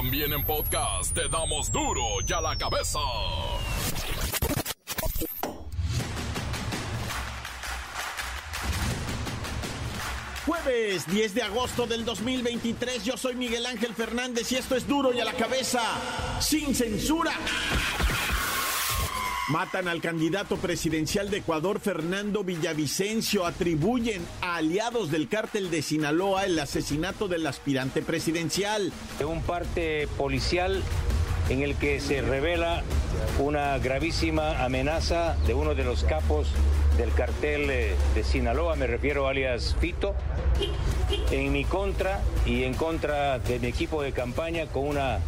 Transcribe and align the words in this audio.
También 0.00 0.32
en 0.32 0.42
podcast 0.44 1.12
te 1.12 1.28
damos 1.28 1.70
duro 1.70 2.02
y 2.26 2.32
a 2.32 2.40
la 2.40 2.56
cabeza. 2.56 2.98
Jueves 10.46 11.06
10 11.06 11.34
de 11.34 11.42
agosto 11.42 11.86
del 11.86 12.06
2023, 12.06 13.04
yo 13.04 13.18
soy 13.18 13.34
Miguel 13.34 13.66
Ángel 13.66 13.92
Fernández 13.92 14.50
y 14.52 14.56
esto 14.56 14.74
es 14.74 14.88
duro 14.88 15.12
y 15.12 15.20
a 15.20 15.24
la 15.26 15.34
cabeza, 15.34 15.82
sin 16.40 16.74
censura. 16.74 17.32
Matan 19.50 19.88
al 19.88 20.00
candidato 20.00 20.58
presidencial 20.58 21.28
de 21.28 21.38
Ecuador, 21.38 21.80
Fernando 21.80 22.44
Villavicencio. 22.44 23.46
Atribuyen 23.46 24.24
a 24.42 24.54
aliados 24.54 25.10
del 25.10 25.26
cártel 25.28 25.72
de 25.72 25.82
Sinaloa 25.82 26.44
el 26.46 26.56
asesinato 26.60 27.26
del 27.26 27.44
aspirante 27.48 28.00
presidencial. 28.00 28.92
De 29.18 29.24
un 29.24 29.42
parte 29.42 30.06
policial 30.16 30.80
en 31.48 31.62
el 31.62 31.74
que 31.74 31.98
se 31.98 32.22
revela 32.22 32.84
una 33.40 33.76
gravísima 33.78 34.64
amenaza 34.64 35.34
de 35.48 35.54
uno 35.54 35.74
de 35.74 35.82
los 35.82 36.04
capos 36.04 36.46
del 36.96 37.12
cartel 37.12 37.70
eh, 37.70 37.96
de 38.14 38.22
Sinaloa, 38.22 38.76
me 38.76 38.86
refiero 38.86 39.26
alias 39.26 39.74
Fito, 39.80 40.14
en 41.32 41.52
mi 41.52 41.64
contra 41.64 42.20
y 42.46 42.62
en 42.62 42.74
contra 42.74 43.40
de 43.40 43.58
mi 43.58 43.66
equipo 43.66 44.00
de 44.00 44.12
campaña 44.12 44.66
con 44.66 44.86
una 44.86 45.18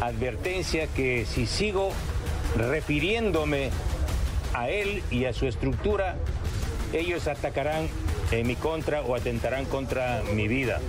advertencia 0.00 0.86
que 0.86 1.26
si 1.26 1.46
sigo 1.46 1.90
refiriéndome 2.56 3.70
a 4.54 4.68
él 4.68 5.02
y 5.10 5.24
a 5.26 5.32
su 5.32 5.46
estructura, 5.46 6.16
ellos 6.92 7.26
atacarán 7.28 7.88
en 8.30 8.46
mi 8.46 8.56
contra 8.56 9.02
o 9.02 9.14
atentarán 9.14 9.64
contra 9.66 10.22
mi 10.34 10.48
vida. 10.48 10.80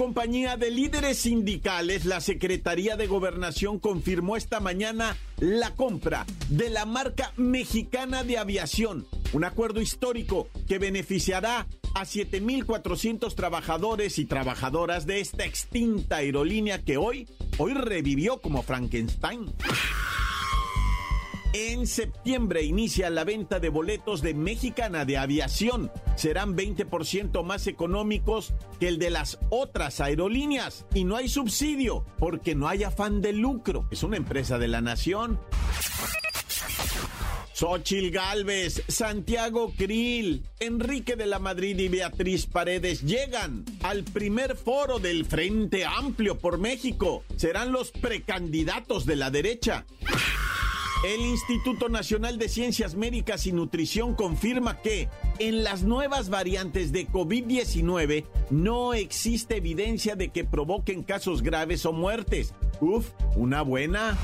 Compañía 0.00 0.56
de 0.56 0.70
líderes 0.70 1.18
sindicales, 1.18 2.06
la 2.06 2.22
Secretaría 2.22 2.96
de 2.96 3.06
Gobernación 3.06 3.78
confirmó 3.78 4.38
esta 4.38 4.58
mañana 4.58 5.14
la 5.38 5.74
compra 5.74 6.24
de 6.48 6.70
la 6.70 6.86
marca 6.86 7.34
mexicana 7.36 8.24
de 8.24 8.38
aviación, 8.38 9.06
un 9.34 9.44
acuerdo 9.44 9.82
histórico 9.82 10.48
que 10.66 10.78
beneficiará 10.78 11.66
a 11.94 12.06
7.400 12.06 13.34
trabajadores 13.34 14.18
y 14.18 14.24
trabajadoras 14.24 15.04
de 15.04 15.20
esta 15.20 15.44
extinta 15.44 16.16
aerolínea 16.16 16.82
que 16.82 16.96
hoy, 16.96 17.28
hoy 17.58 17.74
revivió 17.74 18.40
como 18.40 18.62
Frankenstein. 18.62 19.52
En 21.52 21.88
septiembre 21.88 22.62
inicia 22.62 23.10
la 23.10 23.24
venta 23.24 23.58
de 23.58 23.70
boletos 23.70 24.22
de 24.22 24.34
Mexicana 24.34 25.04
de 25.04 25.18
Aviación. 25.18 25.90
Serán 26.14 26.56
20% 26.56 27.42
más 27.42 27.66
económicos 27.66 28.54
que 28.78 28.86
el 28.86 28.98
de 28.98 29.10
las 29.10 29.38
otras 29.50 30.00
aerolíneas. 30.00 30.86
Y 30.94 31.02
no 31.02 31.16
hay 31.16 31.28
subsidio 31.28 32.04
porque 32.18 32.54
no 32.54 32.68
hay 32.68 32.84
afán 32.84 33.20
de 33.20 33.32
lucro. 33.32 33.88
Es 33.90 34.04
una 34.04 34.16
empresa 34.16 34.58
de 34.58 34.68
la 34.68 34.80
nación. 34.80 35.40
Xochil 37.52 38.12
Gálvez, 38.12 38.84
Santiago 38.88 39.74
Krill, 39.76 40.44
Enrique 40.60 41.16
de 41.16 41.26
la 41.26 41.40
Madrid 41.40 41.78
y 41.78 41.88
Beatriz 41.88 42.46
Paredes 42.46 43.02
llegan 43.02 43.66
al 43.82 44.04
primer 44.04 44.56
foro 44.56 44.98
del 44.98 45.26
Frente 45.26 45.84
Amplio 45.84 46.38
por 46.38 46.58
México. 46.58 47.24
Serán 47.36 47.72
los 47.72 47.90
precandidatos 47.90 49.04
de 49.04 49.16
la 49.16 49.30
derecha. 49.30 49.84
El 51.02 51.22
Instituto 51.22 51.88
Nacional 51.88 52.36
de 52.36 52.50
Ciencias 52.50 52.94
Médicas 52.94 53.46
y 53.46 53.52
Nutrición 53.52 54.14
confirma 54.14 54.82
que 54.82 55.08
en 55.38 55.64
las 55.64 55.82
nuevas 55.82 56.28
variantes 56.28 56.92
de 56.92 57.08
COVID-19 57.08 58.26
no 58.50 58.92
existe 58.92 59.56
evidencia 59.56 60.14
de 60.14 60.28
que 60.28 60.44
provoquen 60.44 61.02
casos 61.02 61.40
graves 61.42 61.86
o 61.86 61.94
muertes. 61.94 62.52
Uf, 62.82 63.12
una 63.34 63.62
buena. 63.62 64.18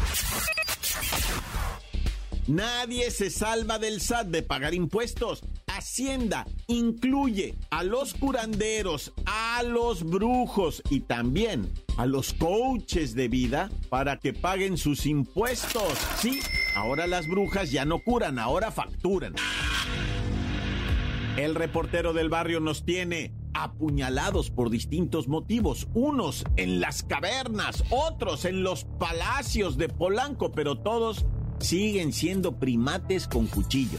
Nadie 2.46 3.10
se 3.10 3.30
salva 3.30 3.78
del 3.78 4.02
SAT 4.02 4.26
de 4.26 4.42
pagar 4.42 4.74
impuestos. 4.74 5.42
Hacienda 5.66 6.46
incluye 6.66 7.54
a 7.70 7.84
los 7.84 8.12
curanderos, 8.12 9.14
a 9.24 9.62
los 9.62 10.04
brujos 10.04 10.82
y 10.90 11.00
también 11.00 11.72
a 11.96 12.06
los 12.06 12.34
coaches 12.34 13.14
de 13.14 13.28
vida 13.28 13.70
para 13.88 14.18
que 14.18 14.32
paguen 14.32 14.76
sus 14.76 15.06
impuestos. 15.06 15.98
Sí, 16.20 16.40
ahora 16.76 17.06
las 17.06 17.26
brujas 17.26 17.72
ya 17.72 17.84
no 17.84 18.00
curan, 18.00 18.38
ahora 18.38 18.70
facturan. 18.70 19.34
El 21.36 21.54
reportero 21.54 22.12
del 22.12 22.28
barrio 22.28 22.60
nos 22.60 22.84
tiene 22.84 23.32
apuñalados 23.54 24.50
por 24.50 24.68
distintos 24.68 25.26
motivos, 25.26 25.88
unos 25.94 26.44
en 26.56 26.80
las 26.80 27.02
cavernas, 27.02 27.82
otros 27.90 28.44
en 28.44 28.62
los 28.62 28.84
palacios 28.84 29.78
de 29.78 29.88
Polanco, 29.88 30.52
pero 30.52 30.78
todos 30.78 31.24
siguen 31.58 32.12
siendo 32.12 32.58
primates 32.58 33.26
con 33.26 33.46
cuchillo. 33.46 33.98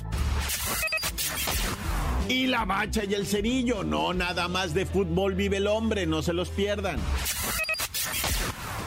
Y 2.29 2.45
la 2.45 2.65
bacha 2.65 3.05
y 3.05 3.13
el 3.13 3.25
cerillo, 3.25 3.83
no 3.83 4.13
nada 4.13 4.47
más 4.47 4.73
de 4.73 4.85
fútbol 4.85 5.33
vive 5.33 5.57
el 5.57 5.67
hombre, 5.67 6.05
no 6.05 6.21
se 6.21 6.33
los 6.33 6.49
pierdan. 6.49 6.99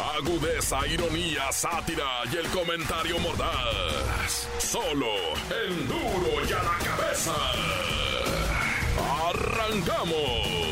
Agudeza, 0.00 0.86
ironía, 0.86 1.52
sátira 1.52 2.22
y 2.32 2.36
el 2.36 2.46
comentario 2.48 3.18
mordaz. 3.18 4.48
Solo 4.58 5.06
el 5.64 5.88
duro 5.88 6.44
y 6.48 6.52
a 6.52 6.62
la 6.62 6.78
cabeza. 6.78 7.34
¡Arrancamos! 9.28 10.62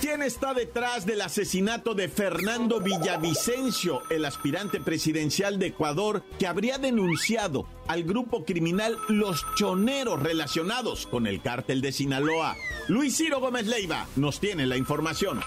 ¿Quién 0.00 0.22
está 0.22 0.54
detrás 0.54 1.06
del 1.06 1.20
asesinato 1.20 1.94
de 1.94 2.08
Fernando 2.08 2.80
Villavicencio, 2.80 4.02
el 4.10 4.24
aspirante 4.24 4.80
presidencial 4.80 5.58
de 5.58 5.66
Ecuador, 5.66 6.24
que 6.38 6.46
habría 6.46 6.78
denunciado 6.78 7.66
al 7.86 8.02
grupo 8.02 8.44
criminal 8.44 8.96
Los 9.08 9.44
Choneros 9.56 10.20
relacionados 10.20 11.06
con 11.06 11.26
el 11.26 11.40
cártel 11.42 11.80
de 11.80 11.92
Sinaloa? 11.92 12.56
Luis 12.90 13.16
Ciro 13.16 13.38
Gómez 13.38 13.68
Leiva 13.68 14.04
nos 14.16 14.40
tiene 14.40 14.66
la 14.66 14.76
información. 14.76 15.40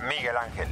Miguel 0.00 0.34
Ángel. 0.34 0.66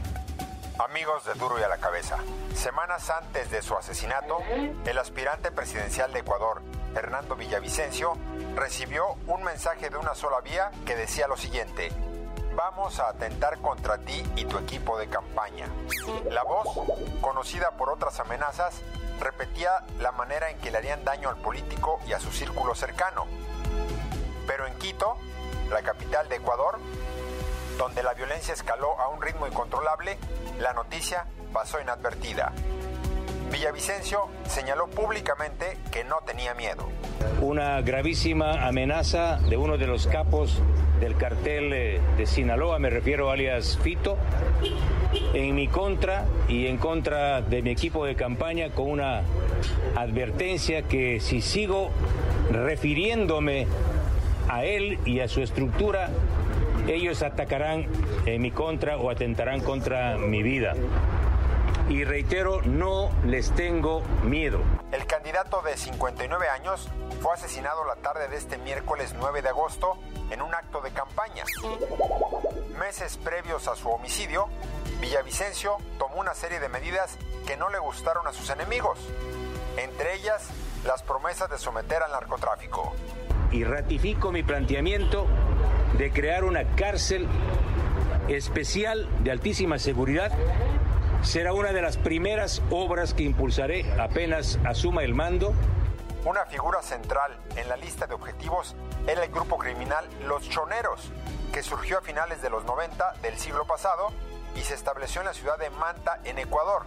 Amigos 0.79 1.23
de 1.27 1.35
Duro 1.35 1.61
y 1.61 1.63
a 1.63 1.69
la 1.69 1.77
Cabeza, 1.77 2.17
semanas 2.55 3.11
antes 3.11 3.51
de 3.51 3.61
su 3.61 3.77
asesinato, 3.77 4.39
el 4.87 4.99
aspirante 4.99 5.53
presidencial 5.53 6.15
de 6.15 6.21
Ecuador, 6.21 6.63
Fernando 6.95 7.37
Villavicencio, 7.37 8.15
recibió 8.55 9.17
un 9.27 9.43
mensaje 9.43 9.91
de 9.91 9.99
una 9.99 10.15
sola 10.15 10.41
vía 10.41 10.71
que 10.87 10.97
decía 10.97 11.29
lo 11.29 11.37
siguiente, 11.37 11.93
vamos 12.55 12.99
a 12.99 13.11
atentar 13.11 13.59
contra 13.59 13.99
ti 13.99 14.25
y 14.35 14.47
tu 14.47 14.57
equipo 14.57 14.99
de 14.99 15.09
campaña. 15.09 15.67
La 16.31 16.43
voz, 16.43 16.69
conocida 17.21 17.73
por 17.73 17.91
otras 17.91 18.19
amenazas, 18.19 18.81
repetía 19.21 19.85
la 20.01 20.13
manera 20.13 20.51
en 20.51 20.57
que 20.57 20.71
le 20.71 20.79
harían 20.79 21.05
daño 21.05 21.29
al 21.29 21.37
político 21.37 22.01
y 22.09 22.15
a 22.15 22.19
su 22.19 22.33
círculo 22.33 22.75
cercano. 22.75 23.27
Pero 24.47 24.67
en 24.67 24.75
Quito, 24.75 25.17
la 25.71 25.83
capital 25.83 26.29
de 26.29 26.37
Ecuador, 26.37 26.79
donde 27.79 28.03
la 28.03 28.15
violencia 28.15 28.55
escaló 28.55 28.99
a 28.99 29.09
un 29.09 29.21
ritmo 29.21 29.47
incontrolable, 29.47 30.19
la 30.61 30.73
noticia 30.73 31.27
pasó 31.53 31.81
inadvertida. 31.81 32.53
Villavicencio 33.51 34.29
señaló 34.47 34.89
públicamente 34.89 35.79
que 35.91 36.05
no 36.05 36.17
tenía 36.27 36.55
miedo. 36.55 36.89
Una 37.41 37.81
gravísima 37.81 38.67
amenaza 38.67 39.39
de 39.49 39.57
uno 39.57 39.79
de 39.79 39.87
los 39.87 40.07
capos 40.07 40.61
del 41.01 41.17
cartel 41.17 41.73
eh, 41.73 42.01
de 42.17 42.27
Sinaloa, 42.27 42.79
me 42.79 42.91
refiero 42.91 43.31
alias 43.31 43.79
Fito, 43.83 44.17
en 45.35 45.55
mi 45.55 45.69
contra 45.69 46.25
y 46.49 46.67
en 46.67 46.79
contra 46.79 47.41
de 47.43 47.63
mi 47.63 47.71
equipo 47.71 48.05
de 48.05 48.17
campaña 48.17 48.71
con 48.71 48.91
una 48.91 49.23
advertencia 49.95 50.83
que 50.83 51.21
si 51.21 51.41
sigo 51.41 51.91
refiriéndome 52.51 53.67
a 54.49 54.65
él 54.65 54.99
y 55.05 55.21
a 55.21 55.29
su 55.29 55.43
estructura, 55.43 56.11
ellos 56.87 57.23
atacarán 57.23 57.87
en 58.27 58.43
mi 58.43 58.51
contra 58.51 58.97
o 58.97 59.11
atentarán 59.11 59.61
contra 59.61 60.17
mi 60.17 60.43
vida. 60.43 60.75
Y 61.89 62.05
reitero, 62.05 62.63
no 62.63 63.11
les 63.25 63.53
tengo 63.53 64.03
miedo. 64.25 64.61
El 64.91 65.07
candidato 65.07 65.63
de 65.63 65.77
59 65.77 66.49
años 66.49 66.89
fue 67.21 67.33
asesinado 67.35 67.85
la 67.85 67.97
tarde 67.97 68.29
de 68.29 68.37
este 68.37 68.59
miércoles 68.59 69.15
9 69.17 69.43
de 69.43 69.49
agosto 69.49 69.97
en 70.31 70.43
un 70.43 70.53
acto 70.55 70.81
de 70.81 70.91
campaña. 70.91 71.45
Meses 72.79 73.17
previos 73.19 73.69
a 73.69 73.77
su 73.77 73.89
homicidio, 73.89 74.49
Villavicencio 75.01 75.77
tomó 75.99 76.17
una 76.17 76.35
serie 76.35 76.59
de 76.59 76.69
medidas 76.69 77.19
que 77.47 77.57
no 77.57 77.69
le 77.69 77.79
gustaron 77.79 78.27
a 78.27 78.33
sus 78.33 78.51
enemigos, 78.51 78.99
entre 79.77 80.15
ellas 80.15 80.49
las 80.85 81.03
promesas 81.03 81.49
de 81.51 81.59
someter 81.59 82.03
al 82.03 82.11
narcotráfico. 82.11 82.95
Y 83.53 83.65
ratifico 83.65 84.33
mi 84.33 84.43
planteamiento 84.43 85.27
de 85.99 86.11
crear 86.13 86.45
una 86.45 86.65
cárcel 86.77 87.27
especial 88.29 89.09
de 89.23 89.31
altísima 89.31 89.79
seguridad. 89.79 90.33
Será 91.23 91.53
una 91.53 91.73
de 91.73 91.83
las 91.83 91.97
primeras 91.97 92.63
obras 92.71 93.15
que 93.15 93.23
impulsaré 93.23 93.91
apenas 94.01 94.59
asuma 94.65 95.03
el 95.03 95.15
mando. 95.15 95.55
Una 96.25 96.45
figura 96.47 96.83
central 96.83 97.37
en 97.57 97.69
la 97.69 97.77
lista 97.77 98.07
de 98.07 98.15
objetivos 98.15 98.75
era 99.07 99.25
el 99.25 99.31
grupo 99.31 99.59
criminal 99.59 100.05
Los 100.27 100.49
Choneros, 100.49 101.13
que 101.53 101.63
surgió 101.63 101.99
a 101.99 102.01
finales 102.03 102.43
de 102.43 102.51
los 102.51 102.65
90 102.65 103.15
del 103.23 103.39
siglo 103.39 103.65
pasado 103.65 104.13
y 104.57 104.61
se 104.61 104.75
estableció 104.75 105.21
en 105.21 105.29
la 105.29 105.35
ciudad 105.35 105.59
de 105.59 105.71
Manta, 105.71 106.21
en 106.25 106.39
Ecuador. 106.39 106.83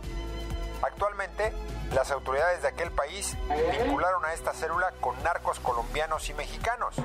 Actualmente, 0.82 1.54
las 1.94 2.12
autoridades 2.12 2.62
de 2.62 2.68
aquel 2.68 2.92
país 2.92 3.36
vincularon 3.72 4.24
a 4.26 4.34
esta 4.34 4.54
célula 4.54 4.92
con 5.02 5.22
narcos 5.24 5.60
colombianos 5.60 6.30
y 6.30 6.34
mexicanos. 6.34 6.96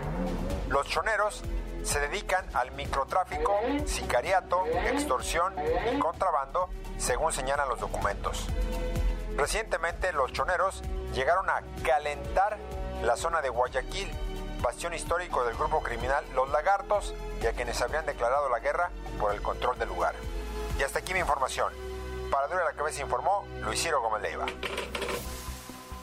Los 0.68 0.86
choneros 0.88 1.42
se 1.82 2.00
dedican 2.00 2.44
al 2.54 2.72
microtráfico, 2.72 3.58
sicariato, 3.86 4.66
extorsión 4.66 5.54
y 5.94 5.98
contrabando, 5.98 6.70
según 6.98 7.32
señalan 7.32 7.68
los 7.68 7.80
documentos. 7.80 8.46
Recientemente 9.36 10.12
los 10.12 10.32
choneros 10.32 10.82
llegaron 11.12 11.48
a 11.50 11.62
calentar 11.82 12.58
la 13.02 13.16
zona 13.16 13.42
de 13.42 13.48
Guayaquil, 13.48 14.10
bastión 14.62 14.94
histórico 14.94 15.44
del 15.44 15.56
grupo 15.56 15.82
criminal 15.82 16.24
Los 16.34 16.48
Lagartos 16.50 17.14
y 17.42 17.46
a 17.46 17.52
quienes 17.52 17.80
habrían 17.82 18.06
declarado 18.06 18.48
la 18.48 18.60
guerra 18.60 18.90
por 19.20 19.32
el 19.32 19.42
control 19.42 19.78
del 19.78 19.88
lugar. 19.88 20.14
Y 20.78 20.82
hasta 20.82 21.00
aquí 21.00 21.12
mi 21.12 21.20
información. 21.20 21.72
Para 22.30 22.48
Dura 22.48 22.64
la 22.64 22.72
Cabeza 22.76 23.02
informó 23.02 23.46
Luis 23.64 23.80
Ciro 23.82 24.00
Gómez 24.00 24.22
Leiva. 24.22 24.46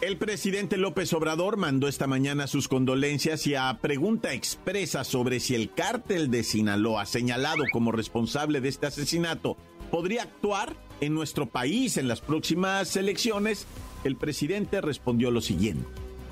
El 0.02 0.18
presidente 0.18 0.78
López 0.78 1.14
Obrador 1.14 1.58
mandó 1.58 1.88
esta 1.88 2.08
mañana 2.08 2.48
sus 2.48 2.68
condolencias 2.68 3.46
y 3.46 3.54
a 3.54 3.78
pregunta 3.82 4.34
expresa 4.34 5.04
sobre 5.04 5.40
si 5.40 5.54
el 5.54 5.72
cártel 5.74 6.32
de 6.32 6.44
Sinaloa, 6.44 7.06
señalado 7.06 7.64
como 7.72 7.92
responsable 7.92 8.62
de 8.62 8.70
este 8.70 8.88
asesinato, 8.88 9.58
podría 9.92 10.24
actuar 10.24 10.74
en 11.02 11.14
nuestro 11.14 11.46
país 11.46 11.98
en 11.98 12.08
las 12.08 12.20
próximas 12.20 12.96
elecciones, 12.96 13.68
el 14.04 14.16
presidente 14.16 14.82
respondió 14.82 15.30
lo 15.30 15.42
siguiente. 15.42 15.86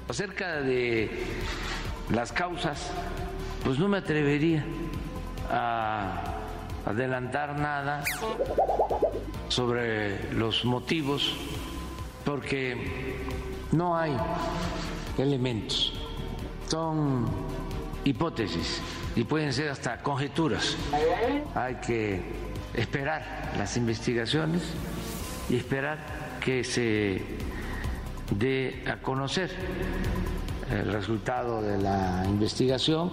Acerca 0.07 0.61
de 0.61 1.11
las 2.09 2.31
causas, 2.31 2.89
pues 3.63 3.77
no 3.77 3.87
me 3.87 3.99
atrevería 3.99 4.65
a 5.51 6.23
adelantar 6.87 7.59
nada 7.59 8.03
sobre 9.49 10.33
los 10.33 10.63
motivos 10.63 11.33
porque 12.23 13.17
no 13.71 13.97
hay 13.97 14.15
elementos, 15.17 15.93
son 16.67 17.27
hipótesis 18.05 18.81
y 19.15 19.23
pueden 19.23 19.51
ser 19.51 19.69
hasta 19.69 19.97
conjeturas. 19.97 20.77
Hay 21.55 21.75
que 21.75 22.21
esperar 22.73 23.53
las 23.57 23.75
investigaciones 23.77 24.61
y 25.49 25.57
esperar 25.57 25.97
que 26.39 26.63
se 26.63 27.21
dé 28.37 28.83
a 28.87 28.97
conocer 28.97 29.51
el 30.71 30.93
resultado 30.93 31.61
de 31.61 31.77
la 31.79 32.23
investigación 32.27 33.11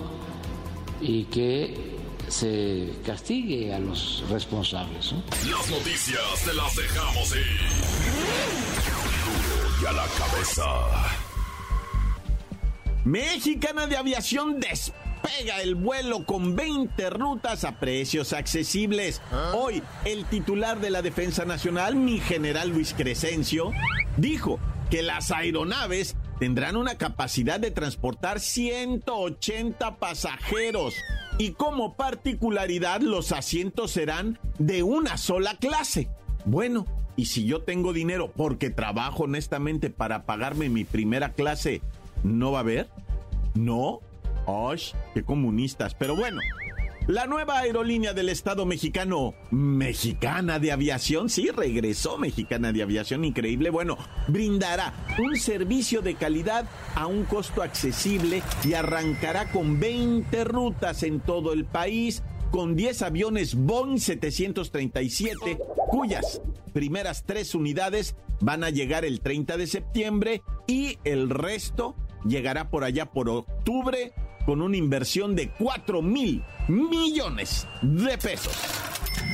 y 1.01 1.25
que 1.25 1.96
se 2.29 2.93
castigue 3.05 3.73
a 3.75 3.79
los 3.79 4.25
responsables. 4.29 5.13
Las 5.49 5.71
noticias 5.71 6.21
te 6.45 6.55
las 6.55 6.77
dejamos 6.77 7.37
ir 7.37 8.17
y 9.83 9.87
a 9.87 9.93
la 9.93 10.07
cabeza. 10.19 10.65
Mexicana 13.05 13.87
de 13.87 13.97
Aviación 13.97 14.59
despega 14.59 15.63
el 15.63 15.77
vuelo 15.77 16.25
con 16.25 16.57
20 16.57 17.11
rutas 17.11 17.65
a 17.65 17.79
precios 17.79 18.33
accesibles. 18.33 19.23
Hoy, 19.55 19.83
el 20.05 20.25
titular 20.25 20.81
de 20.81 20.91
la 20.91 21.03
Defensa 21.03 21.45
Nacional, 21.45 21.95
mi 21.95 22.19
general 22.19 22.71
Luis 22.71 22.95
Crescencio, 22.95 23.71
dijo 24.17 24.59
que 24.91 25.03
las 25.03 25.31
aeronaves 25.31 26.17
tendrán 26.39 26.77
una 26.77 26.97
capacidad 26.97 27.59
de 27.61 27.71
transportar 27.71 28.41
180 28.41 29.97
pasajeros 29.97 30.95
y 31.39 31.53
como 31.53 31.95
particularidad 31.95 33.01
los 33.01 33.33
asientos 33.33 33.93
serán 33.93 34.39
de 34.59 34.83
una 34.83 35.17
sola 35.17 35.57
clase. 35.57 36.09
Bueno, 36.45 36.87
y 37.17 37.27
si 37.27 37.47
yo 37.47 37.63
tengo 37.63 37.93
dinero 37.93 38.33
porque 38.35 38.71
trabajo 38.71 39.25
honestamente 39.25 39.91
para 39.91 40.25
pagarme 40.25 40.69
mi 40.69 40.85
primera 40.85 41.33
clase, 41.33 41.81
¿no 42.23 42.53
va 42.53 42.59
a 42.59 42.63
haber? 42.63 42.89
¿No? 43.55 44.01
¡Ay, 44.47 44.81
qué 45.15 45.25
comunistas! 45.25 45.95
Pero 45.95 46.15
bueno, 46.15 46.41
la 47.07 47.27
nueva 47.27 47.61
aerolínea 47.61 48.13
del 48.13 48.29
Estado 48.29 48.67
mexicano, 48.67 49.35
Mexicana 49.51 50.59
de 50.59 50.73
Aviación, 50.73 51.29
sí, 51.29 51.51
regresó 51.51 52.19
Mexicana 52.19 52.73
de 52.73 52.83
Aviación, 52.83 53.25
increíble. 53.25 53.71
Bueno, 53.71 53.97
brindará 54.27 54.93
un 55.19 55.37
servicio 55.37 56.03
de 56.03 56.17
calidad 56.17 56.69
a 56.97 57.07
un 57.07 57.25
costo 57.25 57.63
accesible 57.63 58.43
y 58.65 58.75
arrancará 58.75 59.53
con 59.53 59.79
20 59.79 60.45
rutas 60.45 61.05
en 61.05 61.21
todo 61.21 61.53
el 61.53 61.65
país 61.65 62.23
con 62.51 62.75
10 62.75 63.03
aviones 63.03 63.55
Boeing 63.55 63.99
737, 63.99 65.59
cuyas 65.89 66.41
primeras 66.73 67.25
tres 67.25 67.55
unidades 67.55 68.17
van 68.41 68.65
a 68.65 68.71
llegar 68.71 69.05
el 69.05 69.21
30 69.21 69.57
de 69.57 69.67
septiembre 69.67 70.43
y 70.67 70.99
el 71.05 71.31
resto 71.31 71.95
llegará 72.25 72.71
por 72.71 72.85
allá 72.85 73.07
por 73.07 73.29
octubre 73.29 74.13
con 74.47 74.63
una 74.63 74.77
inversión 74.77 75.35
de 75.35 75.49
4 75.49 76.01
mil 76.01 76.43
millones 76.69 77.67
de 77.83 78.17
pesos 78.17 78.57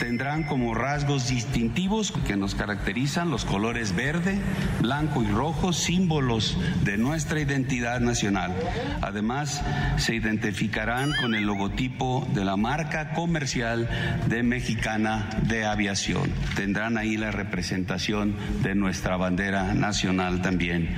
tendrán 0.03 0.43
como 0.43 0.75
rasgos 0.75 1.29
distintivos 1.29 2.13
que 2.27 2.37
nos 2.37 2.57
caracterizan 2.57 3.31
los 3.31 3.45
colores 3.45 3.95
verde, 3.95 4.37
blanco 4.81 5.23
y 5.23 5.29
rojo, 5.29 5.73
símbolos 5.73 6.59
de 6.83 6.99
nuestra 6.99 7.41
identidad 7.41 8.01
nacional. 8.01 8.53
Además, 9.01 9.63
se 9.99 10.17
identificarán 10.17 11.13
con 11.21 11.37
el 11.37 11.45
logotipo 11.45 12.27
de 12.35 12.45
la 12.45 12.57
marca 12.57 13.13
comercial 13.13 13.89
de 14.27 14.43
Mexicana 14.43 15.31
de 15.47 15.67
Aviación. 15.67 16.33
Tendrán 16.57 16.99
ahí 16.99 17.17
la 17.17 17.31
representación 17.31 18.35
de 18.63 18.75
nuestra 18.75 19.17
bandera 19.17 19.73
nacional 19.73 20.43
también. 20.43 20.97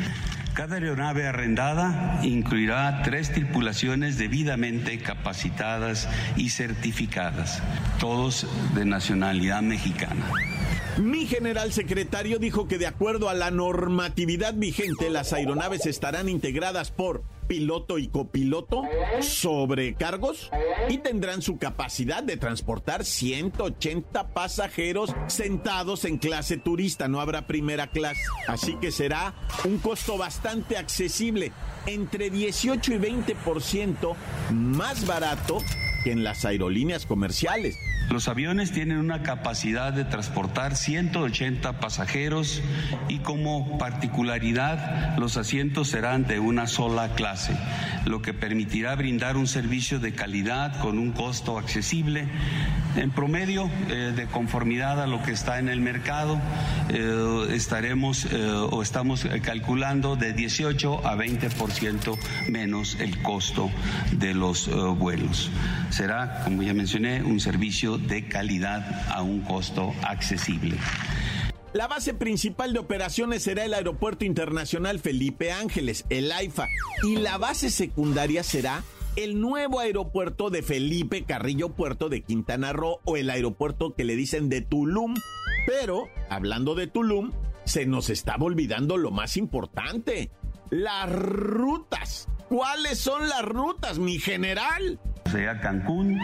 Cada 0.54 0.76
aeronave 0.76 1.26
arrendada 1.26 2.20
incluirá 2.22 3.02
tres 3.02 3.32
tripulaciones 3.32 4.18
debidamente 4.18 4.98
capacitadas 4.98 6.08
y 6.36 6.50
certificadas, 6.50 7.60
todos 7.98 8.46
de 8.76 8.84
nacionalidad 8.84 9.62
mexicana. 9.62 10.24
Mi 10.96 11.26
general 11.26 11.72
secretario 11.72 12.38
dijo 12.38 12.68
que 12.68 12.78
de 12.78 12.86
acuerdo 12.86 13.28
a 13.28 13.34
la 13.34 13.50
normatividad 13.50 14.54
vigente, 14.54 15.10
las 15.10 15.32
aeronaves 15.32 15.86
estarán 15.86 16.28
integradas 16.28 16.92
por 16.92 17.24
piloto 17.46 17.98
y 17.98 18.08
copiloto, 18.08 18.82
sobrecargos 19.20 20.50
y 20.88 20.98
tendrán 20.98 21.42
su 21.42 21.58
capacidad 21.58 22.22
de 22.22 22.36
transportar 22.36 23.04
180 23.04 24.28
pasajeros 24.28 25.14
sentados 25.26 26.04
en 26.04 26.18
clase 26.18 26.56
turista, 26.56 27.08
no 27.08 27.20
habrá 27.20 27.46
primera 27.46 27.88
clase. 27.88 28.22
Así 28.48 28.76
que 28.76 28.90
será 28.90 29.34
un 29.64 29.78
costo 29.78 30.18
bastante 30.18 30.76
accesible, 30.76 31.52
entre 31.86 32.30
18 32.30 32.94
y 32.94 32.98
20% 32.98 34.14
más 34.52 35.06
barato 35.06 35.58
que 36.02 36.12
en 36.12 36.24
las 36.24 36.44
aerolíneas 36.44 37.06
comerciales. 37.06 37.76
Los 38.10 38.28
aviones 38.28 38.70
tienen 38.70 38.98
una 38.98 39.22
capacidad 39.22 39.92
de 39.92 40.04
transportar 40.04 40.76
180 40.76 41.80
pasajeros 41.80 42.62
y 43.08 43.18
como 43.18 43.78
particularidad 43.78 45.16
los 45.18 45.36
asientos 45.36 45.88
serán 45.88 46.26
de 46.26 46.38
una 46.38 46.66
sola 46.66 47.14
clase, 47.14 47.56
lo 48.04 48.22
que 48.22 48.34
permitirá 48.34 48.94
brindar 48.94 49.36
un 49.36 49.46
servicio 49.46 49.98
de 49.98 50.12
calidad 50.12 50.80
con 50.80 50.98
un 50.98 51.12
costo 51.12 51.58
accesible 51.58 52.28
En 52.96 53.10
promedio, 53.10 53.68
eh, 53.88 54.12
de 54.14 54.26
conformidad 54.26 55.02
a 55.02 55.08
lo 55.08 55.20
que 55.20 55.32
está 55.32 55.58
en 55.58 55.68
el 55.68 55.80
mercado, 55.80 56.40
eh, 56.90 57.48
estaremos 57.50 58.26
eh, 58.26 58.46
o 58.70 58.82
estamos 58.82 59.26
calculando 59.42 60.14
de 60.14 60.32
18 60.32 61.04
a 61.04 61.16
20% 61.16 62.16
menos 62.48 62.96
el 63.00 63.20
costo 63.20 63.70
de 64.12 64.34
los 64.34 64.70
vuelos. 64.96 65.50
Será, 65.90 66.42
como 66.44 66.62
ya 66.62 66.72
mencioné, 66.72 67.22
un 67.22 67.40
servicio 67.40 67.93
de 67.98 68.28
calidad 68.28 69.08
a 69.10 69.22
un 69.22 69.40
costo 69.40 69.92
accesible. 70.02 70.76
La 71.72 71.88
base 71.88 72.14
principal 72.14 72.72
de 72.72 72.78
operaciones 72.78 73.42
será 73.42 73.64
el 73.64 73.74
Aeropuerto 73.74 74.24
Internacional 74.24 75.00
Felipe 75.00 75.50
Ángeles, 75.50 76.04
el 76.08 76.30
AIFA, 76.30 76.68
y 77.02 77.16
la 77.16 77.36
base 77.36 77.68
secundaria 77.70 78.44
será 78.44 78.84
el 79.16 79.40
nuevo 79.40 79.80
aeropuerto 79.80 80.50
de 80.50 80.62
Felipe 80.62 81.24
Carrillo 81.24 81.70
Puerto 81.70 82.08
de 82.08 82.22
Quintana 82.22 82.72
Roo 82.72 83.00
o 83.04 83.16
el 83.16 83.30
aeropuerto 83.30 83.94
que 83.94 84.04
le 84.04 84.16
dicen 84.16 84.48
de 84.48 84.60
Tulum. 84.60 85.14
Pero, 85.66 86.04
hablando 86.30 86.74
de 86.74 86.86
Tulum, 86.86 87.32
se 87.64 87.86
nos 87.86 88.10
estaba 88.10 88.44
olvidando 88.44 88.96
lo 88.96 89.10
más 89.10 89.36
importante, 89.36 90.30
las 90.70 91.10
rutas. 91.10 92.28
¿Cuáles 92.48 92.98
son 92.98 93.28
las 93.28 93.42
rutas, 93.42 93.98
mi 93.98 94.18
general? 94.18 95.00
Sea 95.34 95.58
Cancún, 95.58 96.20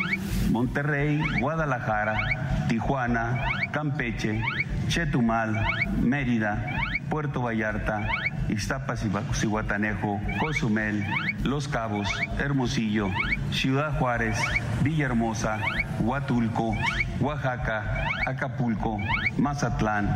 Monterrey, 0.53 1.21
Guadalajara, 1.41 2.67
Tijuana, 2.69 3.43
Campeche, 3.73 4.41
Chetumal, 4.87 5.67
Mérida, 6.01 6.65
Puerto 7.09 7.43
Vallarta, 7.43 8.07
Iztapas 8.49 9.05
y 9.05 9.47
Guatanejo, 9.47 10.21
Cozumel, 10.39 11.05
Los 11.43 11.67
Cabos, 11.67 12.09
Hermosillo, 12.39 13.11
Ciudad 13.51 13.99
Juárez, 13.99 14.39
Villahermosa, 14.85 15.59
Huatulco, 15.99 16.77
Oaxaca, 17.19 18.05
Acapulco, 18.27 19.01
Mazatlán, 19.39 20.07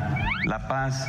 La 0.44 0.68
Paz, 0.68 1.08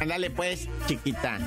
Ándale 0.00 0.30
pues, 0.30 0.68
chiquita. 0.86 1.38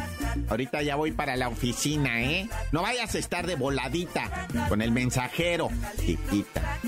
Ahorita 0.50 0.82
ya 0.82 0.96
voy 0.96 1.12
para 1.12 1.36
la 1.36 1.50
oficina, 1.50 2.22
¿eh? 2.22 2.50
No 2.72 2.82
vayas 2.82 3.14
a 3.16 3.20
estar 3.20 3.46
de 3.46 3.56
voladita 3.56 4.48
con 4.70 4.82
el 4.82 4.92
mensajero. 4.92 5.70
Chiquita. 6.00 6.80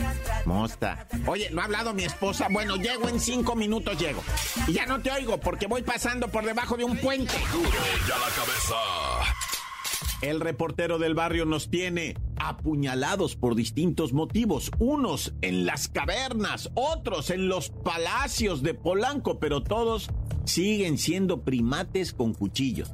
Mosta. 0.46 1.08
Oye, 1.26 1.50
¿no 1.52 1.62
ha 1.62 1.66
hablado 1.66 1.94
mi 1.94 2.04
esposa? 2.04 2.48
Bueno, 2.50 2.76
llego 2.76 3.10
en 3.10 3.20
cinco 3.20 3.56
minutos, 3.56 3.98
llego. 4.00 4.24
Y 4.68 4.74
ya 4.74 4.86
no 4.86 5.02
te 5.02 5.12
oigo 5.12 5.40
porque 5.40 5.68
voy 5.68 5.82
pasando 5.82 6.28
por 6.28 6.46
debajo 6.46 6.78
de 6.78 6.84
un 6.84 6.98
puente. 6.98 7.34
Duro 7.52 7.70
ya 8.08 8.18
la 8.18 8.30
cabeza. 8.36 8.76
El 10.22 10.42
reportero 10.42 11.00
del 11.00 11.14
barrio 11.14 11.46
nos 11.46 11.70
tiene 11.70 12.18
apuñalados 12.36 13.38
por 13.38 13.56
distintos 13.56 14.12
motivos, 14.12 14.70
unos 14.78 15.34
en 15.42 15.66
las 15.66 15.88
cavernas, 15.88 16.72
otros 16.74 17.30
en 17.30 17.48
los 17.48 17.70
palacios 17.70 18.62
de 18.62 18.74
Polanco, 18.74 19.40
pero 19.40 19.64
todos 19.64 20.10
siguen 20.50 20.98
siendo 20.98 21.42
primates 21.42 22.12
con 22.12 22.34
cuchillos. 22.34 22.92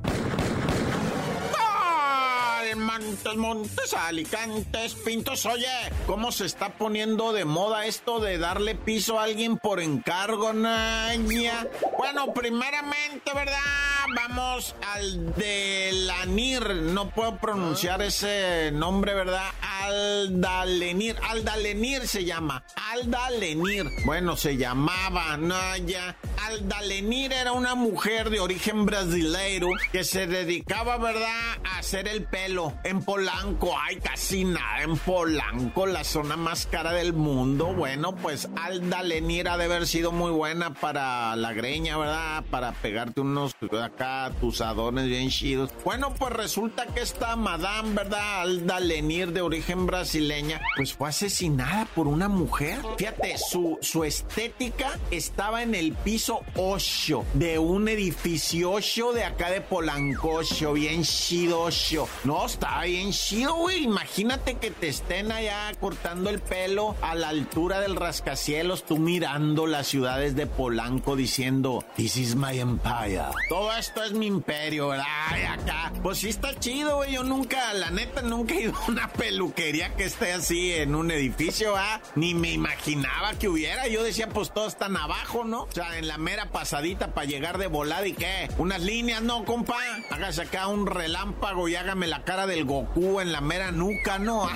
Montes, 2.76 3.36
Montes, 3.36 3.94
Alicantes, 3.94 4.94
Pintos. 4.96 5.46
Oye, 5.46 5.68
¿cómo 6.06 6.32
se 6.32 6.46
está 6.46 6.70
poniendo 6.78 7.34
de 7.34 7.46
moda 7.46 7.86
esto 7.86 8.20
de 8.20 8.38
darle 8.38 8.76
piso 8.76 9.20
a 9.20 9.24
alguien 9.24 9.58
por 9.58 9.80
encargo, 9.80 10.54
Naña? 10.54 11.68
Bueno, 11.98 12.34
primeramente, 12.34 13.32
¿verdad? 13.34 13.60
Vamos 14.16 14.76
al 14.94 15.34
de 15.36 15.92
Lanir. 15.94 16.70
No 16.70 17.10
puedo 17.10 17.38
pronunciar 17.38 18.02
ese 18.02 18.72
nombre, 18.72 19.14
¿verdad? 19.14 19.50
Aldalenir. 19.84 21.16
Aldalenir 21.30 22.08
se 22.08 22.24
llama. 22.26 22.64
Aldalenir. 22.92 23.86
Bueno, 24.06 24.38
se 24.38 24.58
llamaba, 24.58 25.38
Naya. 25.38 26.16
Aldalenir 26.46 27.34
era 27.34 27.52
una 27.52 27.76
mujer 27.76 28.30
de 28.30 28.40
origen 28.40 28.86
brasileiro 28.86 29.70
que 29.92 30.04
se 30.04 30.28
dedicaba, 30.28 30.98
¿verdad?, 30.98 31.58
a 31.64 31.80
hacer 31.80 32.08
el 32.08 32.24
pelo 32.24 32.65
en 32.84 33.04
Polanco. 33.04 33.76
Ay, 33.78 33.98
casi 33.98 34.44
nada 34.44 34.84
en 34.84 34.98
Polanco, 34.98 35.86
la 35.86 36.04
zona 36.04 36.38
más 36.38 36.66
cara 36.66 36.92
del 36.92 37.14
mundo. 37.14 37.74
Bueno, 37.74 38.16
pues 38.16 38.50
Aldalenir 38.56 39.50
ha 39.50 39.58
de 39.58 39.66
haber 39.66 39.88
sido 39.88 40.12
muy 40.12 40.32
buena 40.32 40.74
para 40.74 41.36
la 41.36 41.54
greña, 41.54 41.98
¿verdad? 41.98 42.44
Para 42.50 42.72
pegarte 42.74 43.22
unos 43.22 43.56
acá, 43.84 44.32
tus 44.40 44.62
adones 44.62 45.08
bien 45.08 45.30
chidos. 45.30 45.72
Bueno, 45.84 46.14
pues 46.18 46.34
resulta 46.34 46.86
que 46.88 47.02
esta 47.02 47.36
madame, 47.36 47.94
¿verdad? 47.94 48.42
Aldalenir 48.42 49.32
de 49.32 49.42
origen 49.42 49.86
brasileña, 49.86 50.62
pues 50.76 50.94
fue 50.94 51.10
asesinada 51.10 51.86
por 51.94 52.08
una 52.08 52.30
mujer. 52.30 52.80
Fíjate, 52.98 53.38
su, 53.38 53.78
su 53.82 54.04
estética 54.04 54.98
estaba 55.12 55.64
en 55.64 55.76
el 55.76 55.94
piso 55.94 56.42
8 56.56 57.26
de 57.34 57.60
un 57.60 57.88
edificio 57.88 58.72
8 58.72 59.14
de 59.14 59.24
acá 59.24 59.50
de 59.50 59.62
Polanco, 59.62 60.42
bien 60.74 61.04
chido 61.04 61.70
No, 62.24 62.46
está 62.56 62.84
bien 62.84 63.12
chido, 63.12 63.54
güey. 63.56 63.84
Imagínate 63.84 64.56
que 64.56 64.72
te 64.72 64.88
estén 64.88 65.32
allá 65.32 65.74
cortando 65.82 66.30
el 66.30 66.40
pelo 66.40 66.96
a 67.02 67.14
la 67.14 67.28
altura 67.28 67.82
del 67.82 67.98
rascacielos, 67.98 68.86
tú 68.86 68.98
mirando 68.98 69.68
las 69.68 69.88
ciudades 69.88 70.38
de 70.38 70.48
Polanco 70.48 71.18
diciendo, 71.18 71.84
This 71.98 72.16
is 72.16 72.36
my 72.36 72.58
empire. 72.58 73.26
Todo 73.50 73.74
esto 73.74 74.04
es 74.04 74.14
mi 74.14 74.28
imperio, 74.28 74.90
¿verdad? 74.90 75.06
acá. 75.50 75.92
Pues 76.02 76.20
sí 76.20 76.30
está 76.30 76.58
chido, 76.58 76.98
güey. 76.98 77.14
Yo 77.14 77.24
nunca, 77.24 77.74
la 77.74 77.92
neta, 77.92 78.22
nunca 78.22 78.54
he 78.54 78.62
ido 78.64 78.74
a 78.76 78.86
una 78.88 79.10
peluquería 79.10 79.94
que 79.96 80.06
esté 80.06 80.32
así 80.32 80.72
en 80.72 80.96
un 80.96 81.12
edificio, 81.12 81.76
¿ah? 81.76 82.00
Ni 82.16 82.34
me 82.34 82.54
imaginaba 82.54 83.34
que 83.34 83.50
hubiera. 83.50 83.88
Yo 83.88 84.02
decía, 84.02 84.30
pues 84.30 84.52
todos 84.52 84.74
están 84.74 84.96
abajo, 84.96 85.44
¿no? 85.44 85.64
O 85.64 85.72
sea, 85.72 85.98
en 85.98 86.08
la 86.08 86.18
mera 86.18 86.52
pasadita 86.52 87.14
para 87.14 87.28
llegar 87.28 87.58
de 87.58 87.68
volada 87.68 88.08
y 88.08 88.14
qué. 88.14 88.50
Unas 88.58 88.82
líneas, 88.82 89.22
no, 89.22 89.44
compa. 89.44 89.76
Hágase 90.10 90.44
acá 90.44 90.68
un 90.68 90.88
relámpago 90.88 91.68
y 91.68 91.76
hágame 91.76 92.08
la 92.08 92.24
cara 92.24 92.45
del 92.46 92.66
Goku 92.66 93.20
en 93.20 93.32
la 93.32 93.42
mera 93.42 93.72
nuca, 93.72 94.20
¿no? 94.20 94.48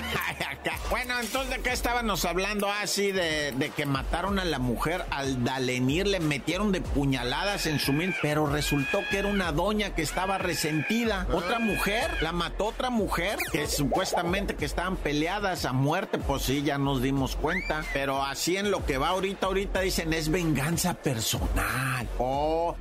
bueno, 0.90 1.18
entonces 1.20 1.56
de 1.56 1.62
qué 1.62 1.70
estábamos 1.70 2.24
hablando 2.24 2.70
así 2.70 3.10
ah, 3.10 3.14
de, 3.14 3.52
de, 3.52 3.70
que 3.70 3.86
mataron 3.86 4.38
a 4.38 4.44
la 4.44 4.58
mujer 4.58 5.04
al 5.10 5.44
Dalenir, 5.44 6.06
le 6.06 6.20
metieron 6.20 6.72
de 6.72 6.80
puñaladas 6.80 7.66
en 7.66 7.78
su 7.78 7.92
mil, 7.92 8.14
pero 8.22 8.46
resultó 8.46 9.00
que 9.10 9.18
era 9.18 9.28
una 9.28 9.52
doña 9.52 9.94
que 9.94 10.02
estaba 10.02 10.38
resentida. 10.38 11.26
Otra 11.32 11.58
mujer, 11.58 12.10
la 12.20 12.32
mató 12.32 12.66
otra 12.66 12.90
mujer 12.90 13.38
que 13.52 13.66
supuestamente 13.66 14.54
que 14.54 14.64
estaban 14.64 14.96
peleadas 14.96 15.64
a 15.64 15.72
muerte, 15.72 16.18
pues 16.18 16.42
sí, 16.42 16.62
ya 16.62 16.78
nos 16.78 17.02
dimos 17.02 17.36
cuenta. 17.36 17.84
Pero 17.92 18.22
así 18.22 18.56
en 18.56 18.70
lo 18.70 18.84
que 18.84 18.98
va 18.98 19.08
ahorita, 19.08 19.46
ahorita 19.46 19.80
dicen 19.80 20.12
es 20.12 20.30
venganza 20.30 20.94
personal. 20.94 22.08
Oh. 22.18 22.76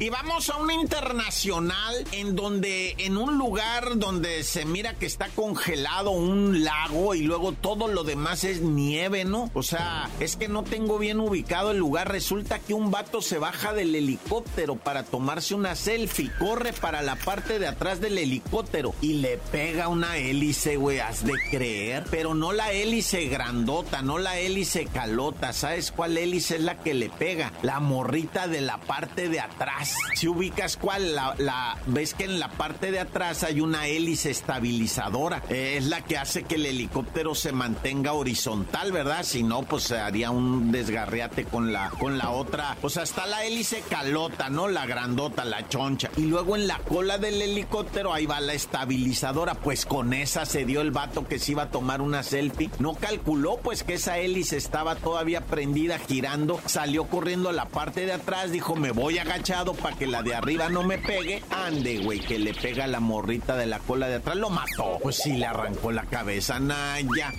Y 0.00 0.10
vamos 0.10 0.48
a 0.48 0.58
una 0.58 0.74
internacional 0.74 2.04
en 2.12 2.36
donde, 2.36 2.94
en 2.98 3.16
un 3.16 3.36
lugar 3.36 3.98
donde 3.98 4.44
se 4.44 4.64
mira 4.64 4.94
que 4.94 5.06
está 5.06 5.26
congelado 5.30 6.12
un 6.12 6.62
lago 6.62 7.16
y 7.16 7.22
luego 7.22 7.50
todo 7.50 7.88
lo 7.88 8.04
demás 8.04 8.44
es 8.44 8.60
nieve, 8.60 9.24
¿no? 9.24 9.50
O 9.54 9.64
sea, 9.64 10.08
es 10.20 10.36
que 10.36 10.46
no 10.46 10.62
tengo 10.62 11.00
bien 11.00 11.18
ubicado 11.18 11.72
el 11.72 11.78
lugar. 11.78 12.12
Resulta 12.12 12.60
que 12.60 12.74
un 12.74 12.92
vato 12.92 13.20
se 13.20 13.38
baja 13.38 13.72
del 13.72 13.92
helicóptero 13.92 14.76
para 14.76 15.02
tomarse 15.02 15.56
una 15.56 15.74
selfie, 15.74 16.30
corre 16.38 16.72
para 16.72 17.02
la 17.02 17.16
parte 17.16 17.58
de 17.58 17.66
atrás 17.66 18.00
del 18.00 18.18
helicóptero 18.18 18.94
y 19.00 19.14
le 19.14 19.38
pega 19.50 19.88
una 19.88 20.16
hélice, 20.16 20.76
güey, 20.76 21.00
has 21.00 21.24
de 21.24 21.34
creer. 21.50 22.04
Pero 22.08 22.34
no 22.34 22.52
la 22.52 22.70
hélice 22.70 23.26
grandota, 23.26 24.02
no 24.02 24.18
la 24.18 24.38
hélice 24.38 24.86
calota. 24.86 25.52
¿Sabes 25.52 25.90
cuál 25.90 26.16
hélice 26.16 26.54
es 26.54 26.62
la 26.62 26.78
que 26.78 26.94
le 26.94 27.10
pega? 27.10 27.52
La 27.62 27.80
morrita 27.80 28.46
de 28.46 28.60
la 28.60 28.78
parte 28.78 29.28
de 29.28 29.40
atrás. 29.40 29.87
Si 30.14 30.26
ubicas 30.26 30.76
cuál, 30.76 31.14
la, 31.14 31.76
ves 31.86 32.14
que 32.14 32.24
en 32.24 32.40
la 32.40 32.48
parte 32.48 32.90
de 32.90 33.00
atrás 33.00 33.44
hay 33.44 33.60
una 33.60 33.86
hélice 33.86 34.30
estabilizadora. 34.30 35.42
es 35.48 35.86
la 35.86 36.02
que 36.02 36.18
hace 36.18 36.42
que 36.42 36.56
el 36.56 36.66
helicóptero 36.66 37.34
se 37.34 37.52
mantenga 37.52 38.12
horizontal, 38.14 38.90
¿verdad? 38.90 39.22
Si 39.22 39.42
no, 39.42 39.62
pues 39.62 39.84
se 39.84 39.98
haría 39.98 40.30
un 40.30 40.72
desgarriate 40.72 41.44
con 41.44 41.72
la, 41.72 41.90
con 41.90 42.18
la 42.18 42.30
otra. 42.30 42.76
O 42.82 42.90
sea, 42.90 43.04
está 43.04 43.26
la 43.26 43.44
hélice 43.44 43.82
calota, 43.88 44.50
¿no? 44.50 44.68
La 44.68 44.86
grandota, 44.86 45.44
la 45.44 45.68
choncha. 45.68 46.10
Y 46.16 46.22
luego 46.22 46.56
en 46.56 46.66
la 46.66 46.78
cola 46.78 47.18
del 47.18 47.40
helicóptero 47.40 48.12
ahí 48.12 48.26
va 48.26 48.40
la 48.40 48.54
estabilizadora. 48.54 49.54
Pues 49.54 49.86
con 49.86 50.12
esa 50.12 50.46
se 50.46 50.64
dio 50.64 50.80
el 50.80 50.90
vato 50.90 51.28
que 51.28 51.38
se 51.38 51.52
iba 51.52 51.64
a 51.64 51.70
tomar 51.70 52.00
una 52.00 52.22
selfie. 52.22 52.70
No 52.80 52.94
calculó 52.94 53.58
pues 53.58 53.84
que 53.84 53.94
esa 53.94 54.18
hélice 54.18 54.56
estaba 54.56 54.96
todavía 54.96 55.42
prendida, 55.42 55.98
girando. 55.98 56.60
Salió 56.66 57.04
corriendo 57.04 57.48
a 57.48 57.52
la 57.52 57.66
parte 57.66 58.04
de 58.04 58.12
atrás, 58.12 58.50
dijo, 58.50 58.74
me 58.74 58.90
voy 58.90 59.18
agachado 59.18 59.74
para 59.78 59.96
que 59.96 60.06
la 60.06 60.22
de 60.22 60.34
arriba 60.34 60.68
no 60.68 60.82
me 60.82 60.98
pegue. 60.98 61.42
Ande, 61.50 61.98
güey, 61.98 62.20
que 62.20 62.38
le 62.38 62.54
pega 62.54 62.86
la 62.86 63.00
morrita 63.00 63.56
de 63.56 63.66
la 63.66 63.78
cola 63.78 64.08
de 64.08 64.16
atrás. 64.16 64.36
Lo 64.36 64.50
mató. 64.50 64.98
Pues 65.02 65.16
sí, 65.16 65.32
le 65.32 65.46
arrancó 65.46 65.92
la 65.92 66.04
cabeza, 66.04 66.58
Naya. 66.60 67.32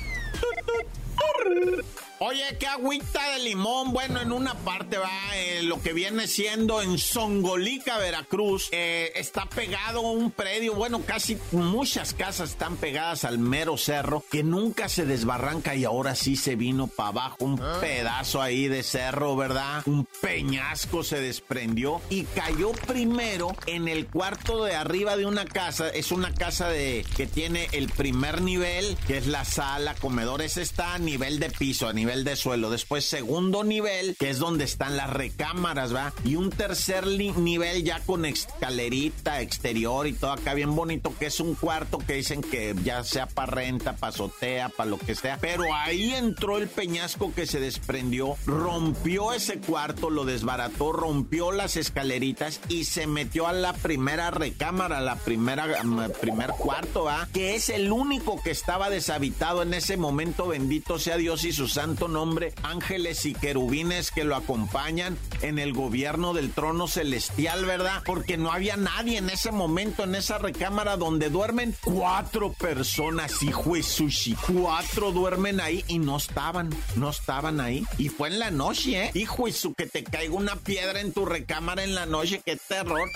Oye, 2.21 2.43
qué 2.59 2.67
agüita 2.67 3.31
de 3.31 3.39
limón. 3.39 3.93
Bueno, 3.93 4.19
en 4.19 4.33
una 4.33 4.53
parte 4.53 4.97
va 4.97 5.09
eh, 5.35 5.63
lo 5.63 5.81
que 5.81 5.93
viene 5.93 6.27
siendo 6.27 6.81
en 6.81 6.97
Songolica, 6.97 7.97
Veracruz. 7.97 8.67
Eh, 8.73 9.13
está 9.15 9.45
pegado 9.45 10.01
un 10.01 10.29
predio, 10.29 10.73
bueno, 10.73 11.01
casi 11.05 11.37
muchas 11.53 12.13
casas 12.13 12.49
están 12.49 12.75
pegadas 12.75 13.23
al 13.23 13.39
mero 13.39 13.77
cerro 13.77 14.21
que 14.29 14.43
nunca 14.43 14.89
se 14.89 15.05
desbarranca 15.05 15.75
y 15.75 15.85
ahora 15.85 16.13
sí 16.13 16.35
se 16.35 16.57
vino 16.57 16.87
para 16.87 17.09
abajo. 17.09 17.37
Un 17.39 17.61
ah. 17.61 17.77
pedazo 17.79 18.41
ahí 18.41 18.67
de 18.67 18.83
cerro, 18.83 19.37
¿verdad? 19.37 19.83
Un 19.85 20.05
peñasco 20.19 21.05
se 21.05 21.21
desprendió 21.21 22.01
y 22.09 22.23
cayó 22.23 22.73
primero 22.73 23.55
en 23.65 23.87
el 23.87 24.07
cuarto 24.07 24.65
de 24.65 24.75
arriba 24.75 25.15
de 25.15 25.25
una 25.25 25.45
casa. 25.45 25.87
Es 25.87 26.11
una 26.11 26.33
casa 26.33 26.67
de 26.67 27.05
que 27.15 27.27
tiene 27.27 27.69
el 27.71 27.87
primer 27.87 28.41
nivel, 28.41 28.97
que 29.07 29.17
es 29.17 29.27
la 29.27 29.45
sala, 29.45 29.95
comedores, 29.95 30.57
está 30.57 30.95
a 30.95 30.99
nivel 30.99 31.39
de 31.39 31.49
piso, 31.49 31.87
a 31.87 31.93
nivel 31.93 32.08
de 32.09 32.35
suelo. 32.35 32.71
Después, 32.71 33.05
segundo 33.05 33.63
nivel, 33.63 34.15
que 34.17 34.31
es 34.31 34.39
donde 34.39 34.63
están 34.63 34.97
las 34.97 35.11
recámaras, 35.11 35.93
¿va? 35.93 36.11
Y 36.25 36.35
un 36.35 36.49
tercer 36.49 37.05
nivel 37.05 37.83
ya 37.83 37.99
con 37.99 38.25
escalerita 38.25 39.41
exterior 39.41 40.07
y 40.07 40.13
todo 40.13 40.31
acá 40.31 40.55
bien 40.55 40.75
bonito, 40.75 41.13
que 41.17 41.27
es 41.27 41.39
un 41.39 41.53
cuarto 41.53 41.99
que 41.99 42.13
dicen 42.13 42.41
que 42.41 42.75
ya 42.83 43.03
sea 43.03 43.27
para 43.27 43.51
renta, 43.51 43.95
para 43.95 44.09
azotea, 44.09 44.69
para 44.69 44.89
lo 44.89 44.97
que 44.97 45.13
sea. 45.13 45.37
Pero 45.39 45.65
ahí 45.73 46.13
entró 46.15 46.57
el 46.57 46.67
peñasco 46.67 47.31
que 47.33 47.45
se 47.45 47.59
desprendió, 47.59 48.35
rompió 48.47 49.31
ese 49.31 49.59
cuarto, 49.59 50.09
lo 50.09 50.25
desbarató, 50.25 50.91
rompió 50.91 51.51
las 51.51 51.77
escaleritas 51.77 52.59
y 52.69 52.85
se 52.85 53.05
metió 53.05 53.47
a 53.47 53.53
la 53.53 53.73
primera 53.73 54.31
recámara, 54.31 54.99
la 54.99 55.15
primera, 55.15 55.83
mm, 55.83 56.11
primer 56.19 56.49
cuarto, 56.51 57.03
¿va? 57.03 57.27
Que 57.31 57.55
es 57.55 57.69
el 57.69 57.91
único 57.91 58.41
que 58.41 58.49
estaba 58.49 58.89
deshabitado 58.89 59.61
en 59.61 59.75
ese 59.75 59.95
momento, 59.95 60.47
bendito 60.47 60.97
sea 60.97 61.17
Dios 61.17 61.43
y 61.43 61.53
su 61.53 61.67
santo 61.67 61.98
nombre, 62.07 62.53
ángeles 62.63 63.25
y 63.25 63.33
querubines 63.33 64.11
que 64.11 64.23
lo 64.23 64.35
acompañan 64.35 65.17
en 65.41 65.59
el 65.59 65.73
gobierno 65.73 66.33
del 66.33 66.51
trono 66.51 66.87
celestial, 66.87 67.65
¿verdad? 67.65 68.01
Porque 68.05 68.37
no 68.37 68.51
había 68.51 68.77
nadie 68.77 69.17
en 69.17 69.29
ese 69.29 69.51
momento 69.51 70.03
en 70.03 70.15
esa 70.15 70.37
recámara 70.37 70.97
donde 70.97 71.29
duermen 71.29 71.75
cuatro 71.83 72.53
personas, 72.53 73.43
hijo 73.43 73.75
de 73.75 73.83
sushi. 73.83 74.35
Cuatro 74.35 75.11
duermen 75.11 75.59
ahí 75.59 75.83
y 75.87 75.99
no 75.99 76.17
estaban, 76.17 76.69
no 76.95 77.09
estaban 77.09 77.59
ahí. 77.59 77.83
Y 77.97 78.09
fue 78.09 78.29
en 78.29 78.39
la 78.39 78.51
noche, 78.51 79.05
¿eh? 79.05 79.11
Hijo 79.13 79.45
de 79.45 79.53
su 79.53 79.73
que 79.73 79.87
te 79.87 80.03
caiga 80.03 80.33
una 80.33 80.55
piedra 80.55 81.01
en 81.01 81.13
tu 81.13 81.25
recámara 81.25 81.83
en 81.83 81.95
la 81.95 82.05
noche, 82.05 82.41
qué 82.45 82.55
terror. 82.55 83.09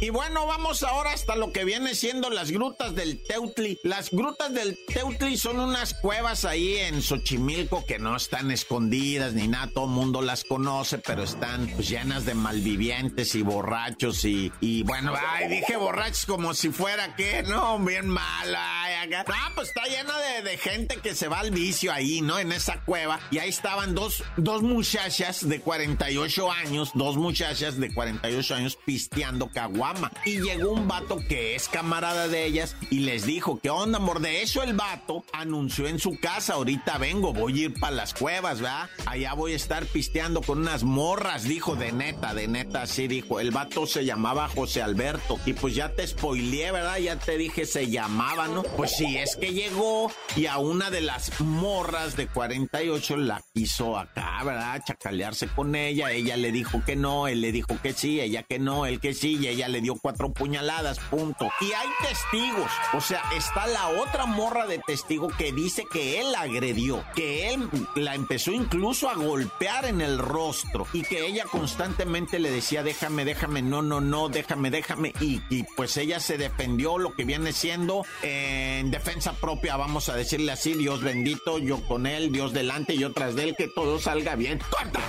Y 0.00 0.10
bueno, 0.10 0.46
vamos 0.46 0.84
ahora 0.84 1.12
hasta 1.12 1.34
lo 1.34 1.52
que 1.52 1.64
viene 1.64 1.94
siendo 1.96 2.30
las 2.30 2.52
grutas 2.52 2.94
del 2.94 3.20
Teutli. 3.20 3.80
Las 3.82 4.10
grutas 4.10 4.54
del 4.54 4.78
Teutli 4.86 5.36
son 5.36 5.58
unas 5.58 5.92
cuevas 5.92 6.44
ahí 6.44 6.76
en 6.76 7.02
Xochimilco 7.02 7.84
que 7.84 7.98
no 7.98 8.14
están 8.14 8.52
escondidas 8.52 9.34
ni 9.34 9.48
nada, 9.48 9.72
todo 9.74 9.86
el 9.86 9.90
mundo 9.90 10.22
las 10.22 10.44
conoce, 10.44 10.98
pero 10.98 11.24
están 11.24 11.66
pues, 11.74 11.88
llenas 11.88 12.24
de 12.24 12.34
malvivientes 12.34 13.34
y 13.34 13.42
borrachos 13.42 14.24
y, 14.24 14.52
y 14.60 14.84
bueno, 14.84 15.14
ay, 15.16 15.48
dije 15.48 15.76
borrachos 15.76 16.26
como 16.26 16.54
si 16.54 16.70
fuera 16.70 17.16
que, 17.16 17.42
no, 17.42 17.80
bien 17.80 18.08
mal, 18.08 18.54
ay, 18.56 18.88
Ah, 19.26 19.52
pues 19.54 19.68
está 19.68 19.84
llena 19.84 20.18
de, 20.18 20.42
de, 20.42 20.58
gente 20.58 20.96
que 20.96 21.14
se 21.14 21.28
va 21.28 21.40
al 21.40 21.50
vicio 21.50 21.92
ahí, 21.92 22.20
¿no? 22.20 22.38
En 22.38 22.52
esa 22.52 22.80
cueva. 22.84 23.20
Y 23.30 23.38
ahí 23.38 23.48
estaban 23.48 23.94
dos, 23.94 24.22
dos 24.36 24.62
muchachas 24.62 25.48
de 25.48 25.60
48 25.60 26.52
años, 26.52 26.90
dos 26.94 27.16
muchachas 27.16 27.78
de 27.78 27.92
48 27.94 28.54
años 28.54 28.76
pisteando 29.18 29.48
caguama. 29.48 30.12
Y 30.24 30.40
llegó 30.40 30.70
un 30.70 30.86
vato 30.86 31.18
que 31.28 31.56
es 31.56 31.68
camarada 31.68 32.28
de 32.28 32.44
ellas 32.44 32.76
y 32.88 33.00
les 33.00 33.26
dijo, 33.26 33.58
¿qué 33.60 33.68
onda, 33.68 33.98
amor? 33.98 34.20
De 34.20 34.42
eso 34.42 34.62
el 34.62 34.74
vato 34.74 35.24
anunció 35.32 35.88
en 35.88 35.98
su 35.98 36.20
casa, 36.20 36.54
ahorita 36.54 36.98
vengo, 36.98 37.32
voy 37.32 37.52
a 37.52 37.64
ir 37.64 37.74
para 37.80 37.96
las 37.96 38.14
cuevas, 38.14 38.60
¿verdad? 38.60 38.88
Allá 39.06 39.34
voy 39.34 39.54
a 39.54 39.56
estar 39.56 39.86
pisteando 39.86 40.40
con 40.40 40.58
unas 40.58 40.84
morras, 40.84 41.42
dijo 41.42 41.74
de 41.74 41.90
neta, 41.90 42.32
de 42.32 42.46
neta, 42.46 42.82
así 42.82 43.08
dijo. 43.08 43.40
El 43.40 43.50
vato 43.50 43.86
se 43.86 44.04
llamaba 44.04 44.48
José 44.48 44.82
Alberto. 44.82 45.40
Y 45.44 45.54
pues 45.54 45.74
ya 45.74 45.92
te 45.92 46.06
spoileé, 46.06 46.70
¿verdad? 46.70 46.98
Ya 46.98 47.16
te 47.16 47.36
dije, 47.38 47.66
se 47.66 47.90
llamaba, 47.90 48.46
¿no? 48.46 48.62
Pues 48.62 48.96
sí, 48.96 49.16
es 49.16 49.34
que 49.34 49.52
llegó 49.52 50.12
y 50.36 50.46
a 50.46 50.58
una 50.58 50.90
de 50.90 51.00
las 51.00 51.40
morras 51.40 52.16
de 52.16 52.28
48 52.28 53.16
la 53.16 53.42
quiso 53.52 53.98
acá, 53.98 54.44
¿verdad? 54.44 54.80
Chacalearse 54.86 55.48
con 55.48 55.74
ella. 55.74 56.12
Ella 56.12 56.36
le 56.36 56.52
dijo 56.52 56.84
que 56.86 56.94
no, 56.94 57.26
él 57.26 57.40
le 57.40 57.50
dijo 57.50 57.76
que 57.82 57.92
sí, 57.92 58.20
ella 58.20 58.44
que 58.44 58.60
no, 58.60 58.86
él 58.86 59.00
que 59.00 59.07
sí, 59.14 59.38
y 59.40 59.48
ella 59.48 59.68
le 59.68 59.80
dio 59.80 59.96
cuatro 59.96 60.32
puñaladas, 60.32 60.98
punto. 60.98 61.48
Y 61.60 61.72
hay 61.72 61.88
testigos. 62.02 62.70
O 62.94 63.00
sea, 63.00 63.22
está 63.36 63.66
la 63.66 63.88
otra 63.88 64.26
morra 64.26 64.66
de 64.66 64.78
testigo 64.78 65.28
que 65.28 65.52
dice 65.52 65.84
que 65.90 66.20
él 66.20 66.32
la 66.32 66.42
agredió, 66.42 67.04
que 67.14 67.52
él 67.52 67.68
la 67.94 68.14
empezó 68.14 68.52
incluso 68.52 69.08
a 69.08 69.14
golpear 69.14 69.86
en 69.86 70.00
el 70.00 70.18
rostro 70.18 70.86
y 70.92 71.02
que 71.02 71.26
ella 71.26 71.44
constantemente 71.44 72.38
le 72.38 72.50
decía, 72.50 72.82
déjame, 72.82 73.24
déjame, 73.24 73.62
no, 73.62 73.82
no, 73.82 74.00
no, 74.00 74.28
déjame, 74.28 74.70
déjame. 74.70 75.12
Y, 75.20 75.38
pues 75.76 75.96
ella 75.96 76.20
se 76.20 76.38
defendió 76.38 76.98
lo 76.98 77.14
que 77.14 77.24
viene 77.24 77.52
siendo 77.52 78.04
en 78.22 78.90
defensa 78.90 79.32
propia, 79.32 79.76
vamos 79.76 80.08
a 80.08 80.16
decirle 80.16 80.52
así, 80.52 80.74
Dios 80.74 81.02
bendito, 81.02 81.58
yo 81.58 81.86
con 81.86 82.06
él, 82.06 82.32
Dios 82.32 82.52
delante, 82.52 82.94
y 82.94 83.04
otras 83.04 83.34
de 83.34 83.44
él, 83.44 83.54
que 83.56 83.68
todo 83.68 83.98
salga 83.98 84.34
bien. 84.34 84.60
¡Corta! 84.70 85.00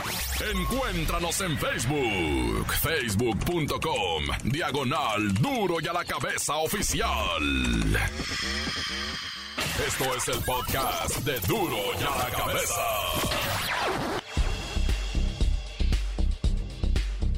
Encuéntranos 0.42 1.42
en 1.42 1.58
Facebook, 1.58 2.72
facebook.com, 2.82 4.24
diagonal 4.46 5.34
duro 5.34 5.82
y 5.82 5.88
a 5.88 5.92
la 5.92 6.06
cabeza 6.06 6.56
oficial. 6.56 7.44
Esto 9.86 10.16
es 10.16 10.28
el 10.30 10.42
podcast 10.46 11.18
de 11.26 11.40
duro 11.42 11.76
y 12.00 12.04
a 12.04 12.24
la 12.24 12.38
cabeza. 12.38 12.82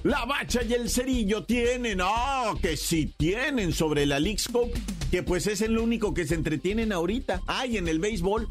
La 0.04 0.26
bacha 0.26 0.62
y 0.62 0.74
el 0.74 0.88
cerillo 0.88 1.44
tienen, 1.44 2.02
ah, 2.04 2.54
que 2.62 2.78
sí 2.78 3.16
tienen 3.18 3.74
sobre 3.74 4.06
la 4.06 4.20
Lixco, 4.20 4.70
que 5.10 5.24
pues 5.24 5.48
es 5.48 5.62
el 5.62 5.80
único 5.80 6.14
que 6.14 6.28
se 6.28 6.36
entretienen 6.36 6.92
ahorita. 6.92 7.42
Ay, 7.48 7.78
en 7.78 7.88
el 7.88 8.00
béisbol. 8.00 8.48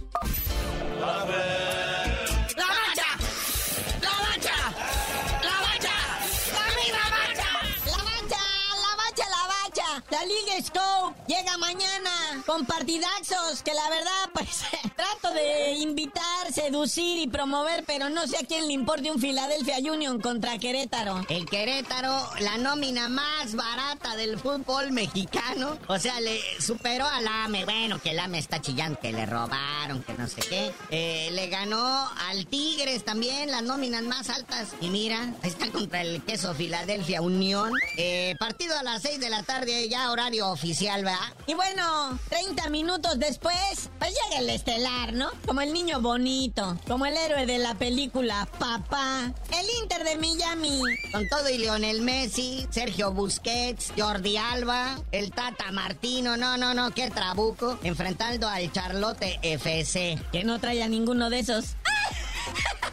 Llega 11.30 11.56
mañana 11.58 12.42
con 12.44 12.66
partidazos 12.66 13.62
que 13.62 13.72
la 13.72 13.88
verdad 13.88 14.30
pues 14.34 14.64
trato 15.18 15.34
de 15.34 15.72
invitar 15.72 16.52
seducir 16.52 17.18
y 17.18 17.28
promover, 17.28 17.84
pero 17.86 18.08
no 18.08 18.26
sé 18.26 18.36
a 18.38 18.46
quién 18.46 18.66
le 18.66 18.72
importe 18.72 19.10
un 19.10 19.20
Philadelphia 19.20 19.78
Union 19.78 20.20
contra 20.20 20.58
Querétaro. 20.58 21.24
El 21.28 21.46
Querétaro, 21.46 22.28
la 22.40 22.58
nómina 22.58 23.08
más 23.08 23.54
barata 23.54 24.16
del 24.16 24.38
fútbol 24.38 24.92
mexicano. 24.92 25.78
O 25.86 25.98
sea, 25.98 26.20
le 26.20 26.40
superó 26.60 27.06
al 27.06 27.26
AME. 27.26 27.64
Bueno, 27.64 28.00
que 28.00 28.10
el 28.10 28.18
AME 28.18 28.38
está 28.38 28.60
chillando, 28.60 28.98
que 28.98 29.12
le 29.12 29.26
robaron, 29.26 30.02
que 30.02 30.14
no 30.14 30.26
sé 30.28 30.40
qué. 30.42 30.72
Eh, 30.90 31.30
le 31.32 31.48
ganó 31.48 32.08
al 32.28 32.46
Tigres 32.46 33.04
también, 33.04 33.50
las 33.50 33.62
nóminas 33.62 34.02
más 34.02 34.28
altas. 34.28 34.68
Y 34.80 34.90
mira, 34.90 35.32
está 35.42 35.70
contra 35.70 36.02
el 36.02 36.22
queso 36.24 36.54
Philadelphia 36.54 37.22
Unión. 37.22 37.72
Eh, 37.96 38.34
partido 38.38 38.76
a 38.76 38.82
las 38.82 39.02
6 39.02 39.20
de 39.20 39.30
la 39.30 39.42
tarde, 39.42 39.88
ya 39.88 40.10
horario 40.10 40.48
oficial, 40.48 41.04
¿verdad? 41.04 41.18
Y 41.46 41.54
bueno, 41.54 42.18
30 42.28 42.68
minutos 42.70 43.18
después, 43.18 43.90
pues 43.98 44.12
llega 44.24 44.40
el 44.40 44.50
estelar, 44.50 44.99
¿no? 45.08 45.30
Como 45.46 45.60
el 45.60 45.72
niño 45.72 46.00
bonito, 46.00 46.76
como 46.86 47.06
el 47.06 47.16
héroe 47.16 47.46
de 47.46 47.58
la 47.58 47.74
película 47.74 48.46
Papá, 48.58 49.32
el 49.58 49.66
Inter 49.82 50.04
de 50.04 50.16
Miami. 50.16 50.80
Con 51.12 51.28
todo 51.28 51.48
y 51.48 51.58
Lionel 51.58 52.02
Messi, 52.02 52.66
Sergio 52.70 53.10
Busquets, 53.12 53.92
Jordi 53.96 54.36
Alba, 54.36 54.98
el 55.10 55.30
Tata 55.30 55.72
Martino, 55.72 56.36
no, 56.36 56.56
no, 56.56 56.74
no, 56.74 56.90
qué 56.92 57.10
trabuco, 57.10 57.78
enfrentando 57.82 58.48
al 58.48 58.70
Charlotte 58.72 59.38
FC. 59.42 60.18
Que 60.30 60.44
no 60.44 60.60
trae 60.60 60.82
a 60.82 60.88
ninguno 60.88 61.30
de 61.30 61.40
esos. 61.40 61.76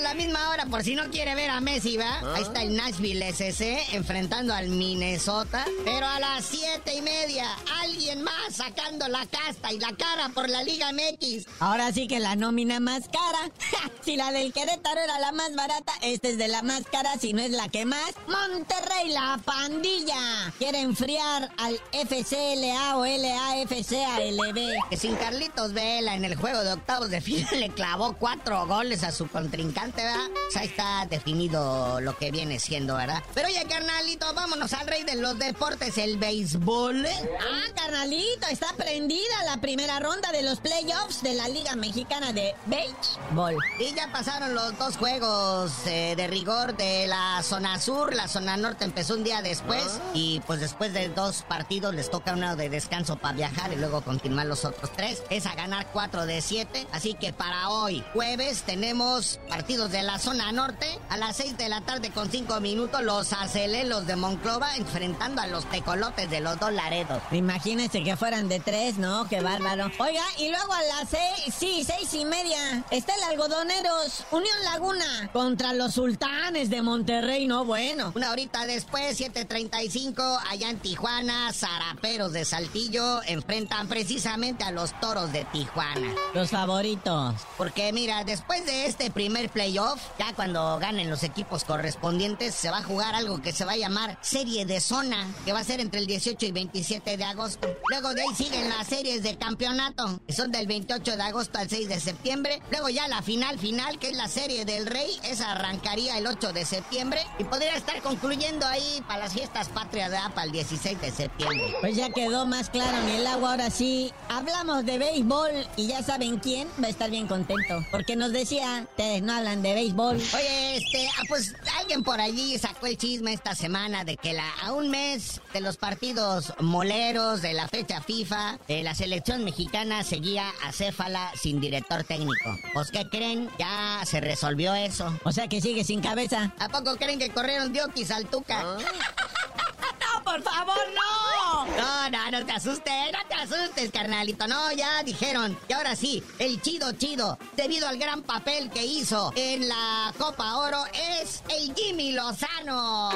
A 0.00 0.02
la 0.02 0.14
misma 0.14 0.48
hora, 0.48 0.64
por 0.64 0.82
si 0.82 0.94
no 0.94 1.10
quiere 1.10 1.34
ver 1.34 1.50
a 1.50 1.60
Messi, 1.60 1.98
¿va? 1.98 2.20
Ahí 2.34 2.42
está 2.42 2.62
el 2.62 2.74
Nashville 2.74 3.22
SC 3.34 3.94
enfrentando 3.94 4.54
al 4.54 4.70
Minnesota. 4.70 5.66
Pero 5.84 6.06
a 6.06 6.18
las 6.18 6.46
siete 6.46 6.94
y 6.94 7.02
media, 7.02 7.46
alguien 7.82 8.22
más 8.22 8.56
sacando 8.56 9.08
la 9.08 9.26
casta 9.26 9.70
y 9.70 9.78
la 9.78 9.94
cara 9.94 10.30
por 10.30 10.48
la 10.48 10.62
Liga 10.62 10.90
MX. 10.92 11.46
Ahora 11.58 11.92
sí 11.92 12.08
que 12.08 12.18
la 12.18 12.34
nómina 12.34 12.80
más 12.80 13.08
cara. 13.08 13.52
si 14.02 14.16
la 14.16 14.32
del 14.32 14.54
Querétaro 14.54 15.00
era 15.00 15.18
la 15.18 15.32
más 15.32 15.54
barata, 15.54 15.92
esta 16.00 16.28
es 16.28 16.38
de 16.38 16.48
la 16.48 16.62
más 16.62 16.84
cara, 16.90 17.18
si 17.18 17.34
no 17.34 17.42
es 17.42 17.50
la 17.50 17.68
que 17.68 17.84
más. 17.84 18.14
Monterrey, 18.26 19.10
la 19.10 19.38
pandilla. 19.44 20.50
Quiere 20.58 20.80
enfriar 20.80 21.50
al 21.58 21.78
FCLA 21.92 22.96
o 22.96 23.04
LAFCALB. 23.04 24.88
Que 24.88 24.96
sin 24.96 25.14
Carlitos 25.16 25.74
Vela 25.74 26.14
en 26.14 26.24
el 26.24 26.36
juego 26.36 26.64
de 26.64 26.72
octavos 26.72 27.10
de 27.10 27.20
final 27.20 27.60
le 27.60 27.68
clavó 27.68 28.14
cuatro 28.14 28.66
goles 28.66 29.04
a 29.04 29.12
su 29.12 29.28
contrincante, 29.28 29.89
¿verdad? 29.96 30.28
Pues 30.32 30.56
ahí 30.56 30.66
está 30.68 31.06
definido 31.08 32.00
lo 32.00 32.16
que 32.16 32.30
viene 32.30 32.58
siendo, 32.58 32.96
¿verdad? 32.96 33.22
Pero 33.34 33.48
oye, 33.48 33.64
carnalito, 33.68 34.32
vámonos 34.34 34.72
al 34.72 34.86
rey 34.86 35.04
de 35.04 35.16
los 35.16 35.38
deportes, 35.38 35.98
el 35.98 36.18
béisbol. 36.18 37.06
Ah, 37.06 37.72
carnalito, 37.74 38.46
está 38.50 38.72
prendida 38.76 39.44
la 39.46 39.60
primera 39.60 40.00
ronda 40.00 40.30
de 40.32 40.42
los 40.42 40.60
playoffs 40.60 41.22
de 41.22 41.34
la 41.34 41.48
Liga 41.48 41.76
Mexicana 41.76 42.32
de 42.32 42.54
Béisbol. 42.66 43.56
Y 43.78 43.94
ya 43.94 44.10
pasaron 44.12 44.54
los 44.54 44.76
dos 44.78 44.96
juegos 44.96 45.72
eh, 45.86 46.14
de 46.16 46.26
rigor 46.26 46.76
de 46.76 47.06
la 47.06 47.42
zona 47.42 47.78
sur. 47.78 48.14
La 48.14 48.28
zona 48.28 48.56
norte 48.56 48.84
empezó 48.84 49.14
un 49.14 49.24
día 49.24 49.42
después. 49.42 50.00
Y 50.14 50.40
pues 50.46 50.60
después 50.60 50.92
de 50.92 51.08
dos 51.08 51.42
partidos 51.42 51.94
les 51.94 52.10
toca 52.10 52.32
uno 52.32 52.56
de 52.56 52.68
descanso 52.68 53.16
para 53.16 53.34
viajar 53.34 53.72
y 53.72 53.76
luego 53.76 54.02
continuar 54.02 54.46
los 54.46 54.64
otros 54.64 54.92
tres. 54.92 55.22
Es 55.30 55.46
a 55.46 55.54
ganar 55.54 55.86
4 55.92 56.26
de 56.26 56.40
7. 56.40 56.86
Así 56.92 57.14
que 57.14 57.32
para 57.32 57.70
hoy, 57.70 58.04
jueves, 58.12 58.62
tenemos 58.62 59.40
partidos 59.80 59.92
de 59.92 60.02
la 60.02 60.18
zona 60.18 60.52
norte. 60.52 60.86
A 61.08 61.16
las 61.16 61.36
6 61.36 61.56
de 61.56 61.68
la 61.68 61.80
tarde 61.80 62.10
con 62.10 62.30
5 62.30 62.60
minutos, 62.60 63.02
los 63.02 63.32
acelelos 63.32 64.06
de 64.06 64.16
Monclova 64.16 64.76
enfrentando 64.76 65.40
a 65.40 65.46
los 65.46 65.64
tecolotes 65.66 66.28
de 66.28 66.40
los 66.40 66.58
dos 66.58 66.72
Laredos. 66.72 67.22
Imagínense 67.32 68.02
que 68.02 68.16
fueran 68.16 68.48
de 68.48 68.60
tres, 68.60 68.98
¿no? 68.98 69.26
Qué 69.28 69.40
bárbaro. 69.40 69.90
Oiga, 69.98 70.22
y 70.38 70.50
luego 70.50 70.72
a 70.72 70.82
las 70.82 71.08
seis, 71.08 71.54
sí, 71.56 71.84
seis 71.84 72.12
y 72.14 72.24
media, 72.24 72.84
está 72.90 73.14
el 73.14 73.22
Algodoneros, 73.24 74.24
Unión 74.30 74.56
Laguna, 74.64 75.30
contra 75.32 75.72
los 75.72 75.94
Sultanes 75.94 76.70
de 76.70 76.82
Monterrey, 76.82 77.46
no 77.46 77.64
bueno. 77.64 78.12
Una 78.14 78.30
horita 78.30 78.66
después, 78.66 79.18
7.35, 79.18 80.40
allá 80.48 80.70
en 80.70 80.78
Tijuana, 80.78 81.52
Zaraperos 81.52 82.32
de 82.32 82.44
Saltillo 82.44 83.22
enfrentan 83.26 83.88
precisamente 83.88 84.64
a 84.64 84.70
los 84.70 84.98
Toros 85.00 85.32
de 85.32 85.44
Tijuana. 85.46 86.14
Los 86.34 86.50
favoritos. 86.50 87.34
Porque 87.56 87.92
mira, 87.92 88.24
después 88.24 88.64
de 88.66 88.86
este 88.86 89.10
primer 89.10 89.50
playoff, 89.70 90.00
ya 90.18 90.32
cuando 90.34 90.78
ganen 90.80 91.08
los 91.08 91.22
equipos 91.22 91.62
correspondientes, 91.62 92.54
se 92.56 92.70
va 92.70 92.78
a 92.78 92.82
jugar 92.82 93.14
algo 93.14 93.40
que 93.40 93.52
se 93.52 93.64
va 93.64 93.72
a 93.72 93.76
llamar 93.76 94.18
Serie 94.20 94.66
de 94.66 94.80
Zona, 94.80 95.32
que 95.44 95.52
va 95.52 95.60
a 95.60 95.64
ser 95.64 95.78
entre 95.80 96.00
el 96.00 96.06
18 96.06 96.44
y 96.46 96.50
27 96.50 97.16
de 97.16 97.24
agosto. 97.24 97.68
Luego 97.88 98.12
de 98.12 98.22
ahí 98.22 98.34
siguen 98.34 98.68
las 98.68 98.88
series 98.88 99.22
de 99.22 99.36
campeonato, 99.38 100.20
que 100.26 100.32
son 100.32 100.50
del 100.50 100.66
28 100.66 101.16
de 101.16 101.22
agosto 101.22 101.58
al 101.58 101.68
6 101.68 101.88
de 101.88 102.00
septiembre. 102.00 102.60
Luego 102.72 102.88
ya 102.88 103.06
la 103.06 103.22
final 103.22 103.60
final, 103.60 104.00
que 104.00 104.08
es 104.08 104.16
la 104.16 104.26
Serie 104.26 104.64
del 104.64 104.86
Rey, 104.86 105.20
esa 105.22 105.52
arrancaría 105.52 106.18
el 106.18 106.26
8 106.26 106.52
de 106.52 106.64
septiembre 106.64 107.20
y 107.38 107.44
podría 107.44 107.76
estar 107.76 108.02
concluyendo 108.02 108.66
ahí 108.66 109.04
para 109.06 109.20
las 109.20 109.34
fiestas 109.34 109.68
patrias 109.68 110.10
de 110.10 110.16
APA 110.16 110.44
el 110.44 110.52
16 110.52 111.00
de 111.00 111.12
septiembre. 111.12 111.76
Pues 111.80 111.94
ya 111.94 112.10
quedó 112.10 112.44
más 112.44 112.70
claro 112.70 112.98
en 112.98 113.08
el 113.08 113.26
agua, 113.26 113.52
ahora 113.52 113.70
sí. 113.70 114.12
Hablamos 114.28 114.84
de 114.84 114.98
béisbol 114.98 115.68
y 115.76 115.86
ya 115.86 116.02
saben 116.02 116.38
quién 116.38 116.66
va 116.82 116.88
a 116.88 116.90
estar 116.90 117.08
bien 117.08 117.28
contento. 117.28 117.84
Porque 117.92 118.16
nos 118.16 118.32
decía, 118.32 118.86
ustedes 118.90 119.22
no 119.22 119.32
hablan 119.32 119.49
de 119.56 119.74
béisbol. 119.74 120.16
Oye, 120.16 120.76
este, 120.76 121.08
ah, 121.18 121.22
pues 121.28 121.54
alguien 121.78 122.02
por 122.02 122.20
allí 122.20 122.56
sacó 122.58 122.86
el 122.86 122.96
chisme 122.96 123.32
esta 123.32 123.54
semana 123.54 124.04
de 124.04 124.16
que 124.16 124.32
la, 124.32 124.48
a 124.62 124.72
un 124.72 124.90
mes 124.90 125.40
de 125.52 125.60
los 125.60 125.76
partidos 125.76 126.54
moleros 126.60 127.42
de 127.42 127.52
la 127.52 127.68
fecha 127.68 128.00
FIFA, 128.00 128.58
eh, 128.68 128.82
la 128.82 128.94
selección 128.94 129.44
mexicana 129.44 130.04
seguía 130.04 130.50
acéfala 130.64 131.32
sin 131.34 131.60
director 131.60 132.04
técnico. 132.04 132.56
Pues, 132.72 132.90
¿qué 132.90 133.08
creen? 133.08 133.50
Ya 133.58 134.00
se 134.04 134.20
resolvió 134.20 134.74
eso. 134.74 135.18
O 135.24 135.32
sea 135.32 135.48
que 135.48 135.60
sigue 135.60 135.82
sin 135.84 136.00
cabeza. 136.00 136.52
¿A 136.58 136.68
poco 136.68 136.96
creen 136.96 137.18
que 137.18 137.30
corrieron 137.30 137.72
Dioquis 137.72 138.10
al 138.10 138.26
Tuca? 138.26 138.62
¡No, 138.62 140.24
por 140.24 140.42
favor, 140.42 140.76
no! 140.94 141.29
No, 141.66 142.10
no, 142.10 142.30
no 142.30 142.46
te 142.46 142.52
asustes, 142.52 143.12
no 143.12 143.18
te 143.28 143.34
asustes, 143.34 143.90
carnalito. 143.90 144.46
No, 144.46 144.72
ya 144.72 145.02
dijeron. 145.02 145.58
Y 145.68 145.72
ahora 145.72 145.94
sí, 145.96 146.22
el 146.38 146.60
chido 146.62 146.92
chido, 146.92 147.38
debido 147.56 147.88
al 147.88 147.98
gran 147.98 148.22
papel 148.22 148.70
que 148.70 148.84
hizo 148.84 149.32
en 149.36 149.68
la 149.68 150.12
Copa 150.18 150.56
Oro, 150.56 150.84
es 150.94 151.42
el 151.48 151.74
Jimmy 151.74 152.12
Lozano. 152.12 153.10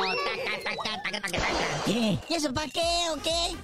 ¿Qué? 1.87 2.19
¿Y 2.29 2.35
eso 2.35 2.53
para 2.53 2.69
qué 2.69 3.07
o 3.11 3.17
qué? 3.23 3.57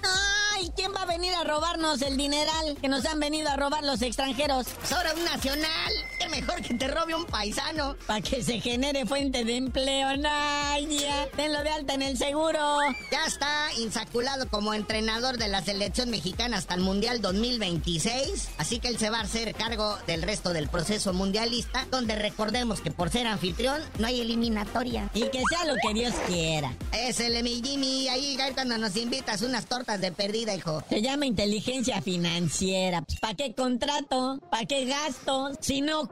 Ay, 0.53 0.71
¿quién 0.75 0.93
va 0.93 1.03
a 1.03 1.05
venir 1.05 1.33
a 1.35 1.43
robarnos 1.43 2.01
el 2.01 2.17
dineral 2.17 2.77
que 2.81 2.87
nos 2.87 3.05
han 3.05 3.19
venido 3.19 3.49
a 3.49 3.55
robar 3.55 3.83
los 3.83 4.01
extranjeros? 4.01 4.67
Pues 4.79 4.91
ahora 4.91 5.13
un 5.13 5.23
nacional. 5.25 5.93
Mejor 6.31 6.61
que 6.61 6.73
te 6.73 6.87
robe 6.87 7.13
un 7.13 7.25
paisano. 7.25 7.95
Para 8.07 8.21
que 8.21 8.41
se 8.41 8.59
genere 8.61 9.05
fuente 9.05 9.43
de 9.43 9.57
empleo, 9.57 10.15
Naya. 10.17 11.27
Tenlo 11.35 11.61
de 11.61 11.69
alta 11.69 11.93
en 11.93 12.01
el 12.01 12.17
seguro. 12.17 12.77
Ya 13.11 13.25
está 13.25 13.67
insaculado 13.77 14.47
como 14.47 14.73
entrenador 14.73 15.37
de 15.37 15.49
la 15.49 15.61
selección 15.61 16.09
mexicana 16.09 16.57
hasta 16.57 16.75
el 16.75 16.81
Mundial 16.81 17.21
2026. 17.21 18.49
Así 18.57 18.79
que 18.79 18.87
él 18.87 18.97
se 18.97 19.09
va 19.09 19.19
a 19.19 19.23
hacer 19.23 19.53
cargo 19.53 19.97
del 20.07 20.21
resto 20.21 20.53
del 20.53 20.69
proceso 20.69 21.13
mundialista, 21.13 21.85
donde 21.91 22.15
recordemos 22.15 22.79
que 22.79 22.91
por 22.91 23.09
ser 23.09 23.27
anfitrión 23.27 23.81
no 23.99 24.07
hay 24.07 24.21
eliminatoria. 24.21 25.09
Y 25.13 25.23
que 25.25 25.43
sea 25.49 25.65
lo 25.65 25.75
que 25.81 25.93
Dios 25.93 26.13
quiera. 26.27 26.73
Es 26.93 27.19
el 27.19 27.41
mi 27.43 27.61
Jimmy, 27.61 28.07
ahí 28.07 28.37
cuando 28.53 28.77
nos 28.77 28.95
invitas 28.95 29.41
unas 29.41 29.65
tortas 29.65 29.99
de 29.99 30.11
perdida, 30.11 30.55
hijo. 30.55 30.83
Se 30.89 31.01
llama 31.01 31.25
inteligencia 31.25 32.01
financiera. 32.01 33.01
Pues, 33.01 33.19
¿Para 33.19 33.33
qué 33.35 33.53
contrato? 33.53 34.39
¿Para 34.49 34.65
qué 34.65 34.85
gasto? 34.85 35.51
Si 35.59 35.81
no 35.81 36.07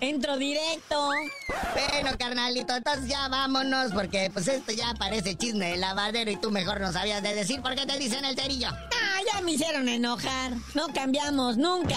entro 0.00 0.36
directo. 0.36 1.08
Bueno, 1.74 2.16
carnalito, 2.18 2.74
entonces 2.74 3.08
ya 3.08 3.28
vámonos, 3.28 3.92
porque 3.92 4.30
pues 4.32 4.48
esto 4.48 4.72
ya 4.72 4.94
parece 4.98 5.36
chisme 5.36 5.70
de 5.70 5.76
lavadero 5.76 6.30
y 6.30 6.36
tú 6.36 6.50
mejor 6.50 6.80
no 6.80 6.92
sabías 6.92 7.22
de 7.22 7.34
decir 7.34 7.60
por 7.62 7.74
qué 7.74 7.86
te 7.86 7.98
dicen 7.98 8.24
el 8.24 8.36
cerillo. 8.36 8.68
Ah, 8.70 9.20
ya 9.32 9.40
me 9.40 9.52
hicieron 9.52 9.88
enojar. 9.88 10.52
No 10.74 10.88
cambiamos 10.88 11.56
nunca. 11.56 11.96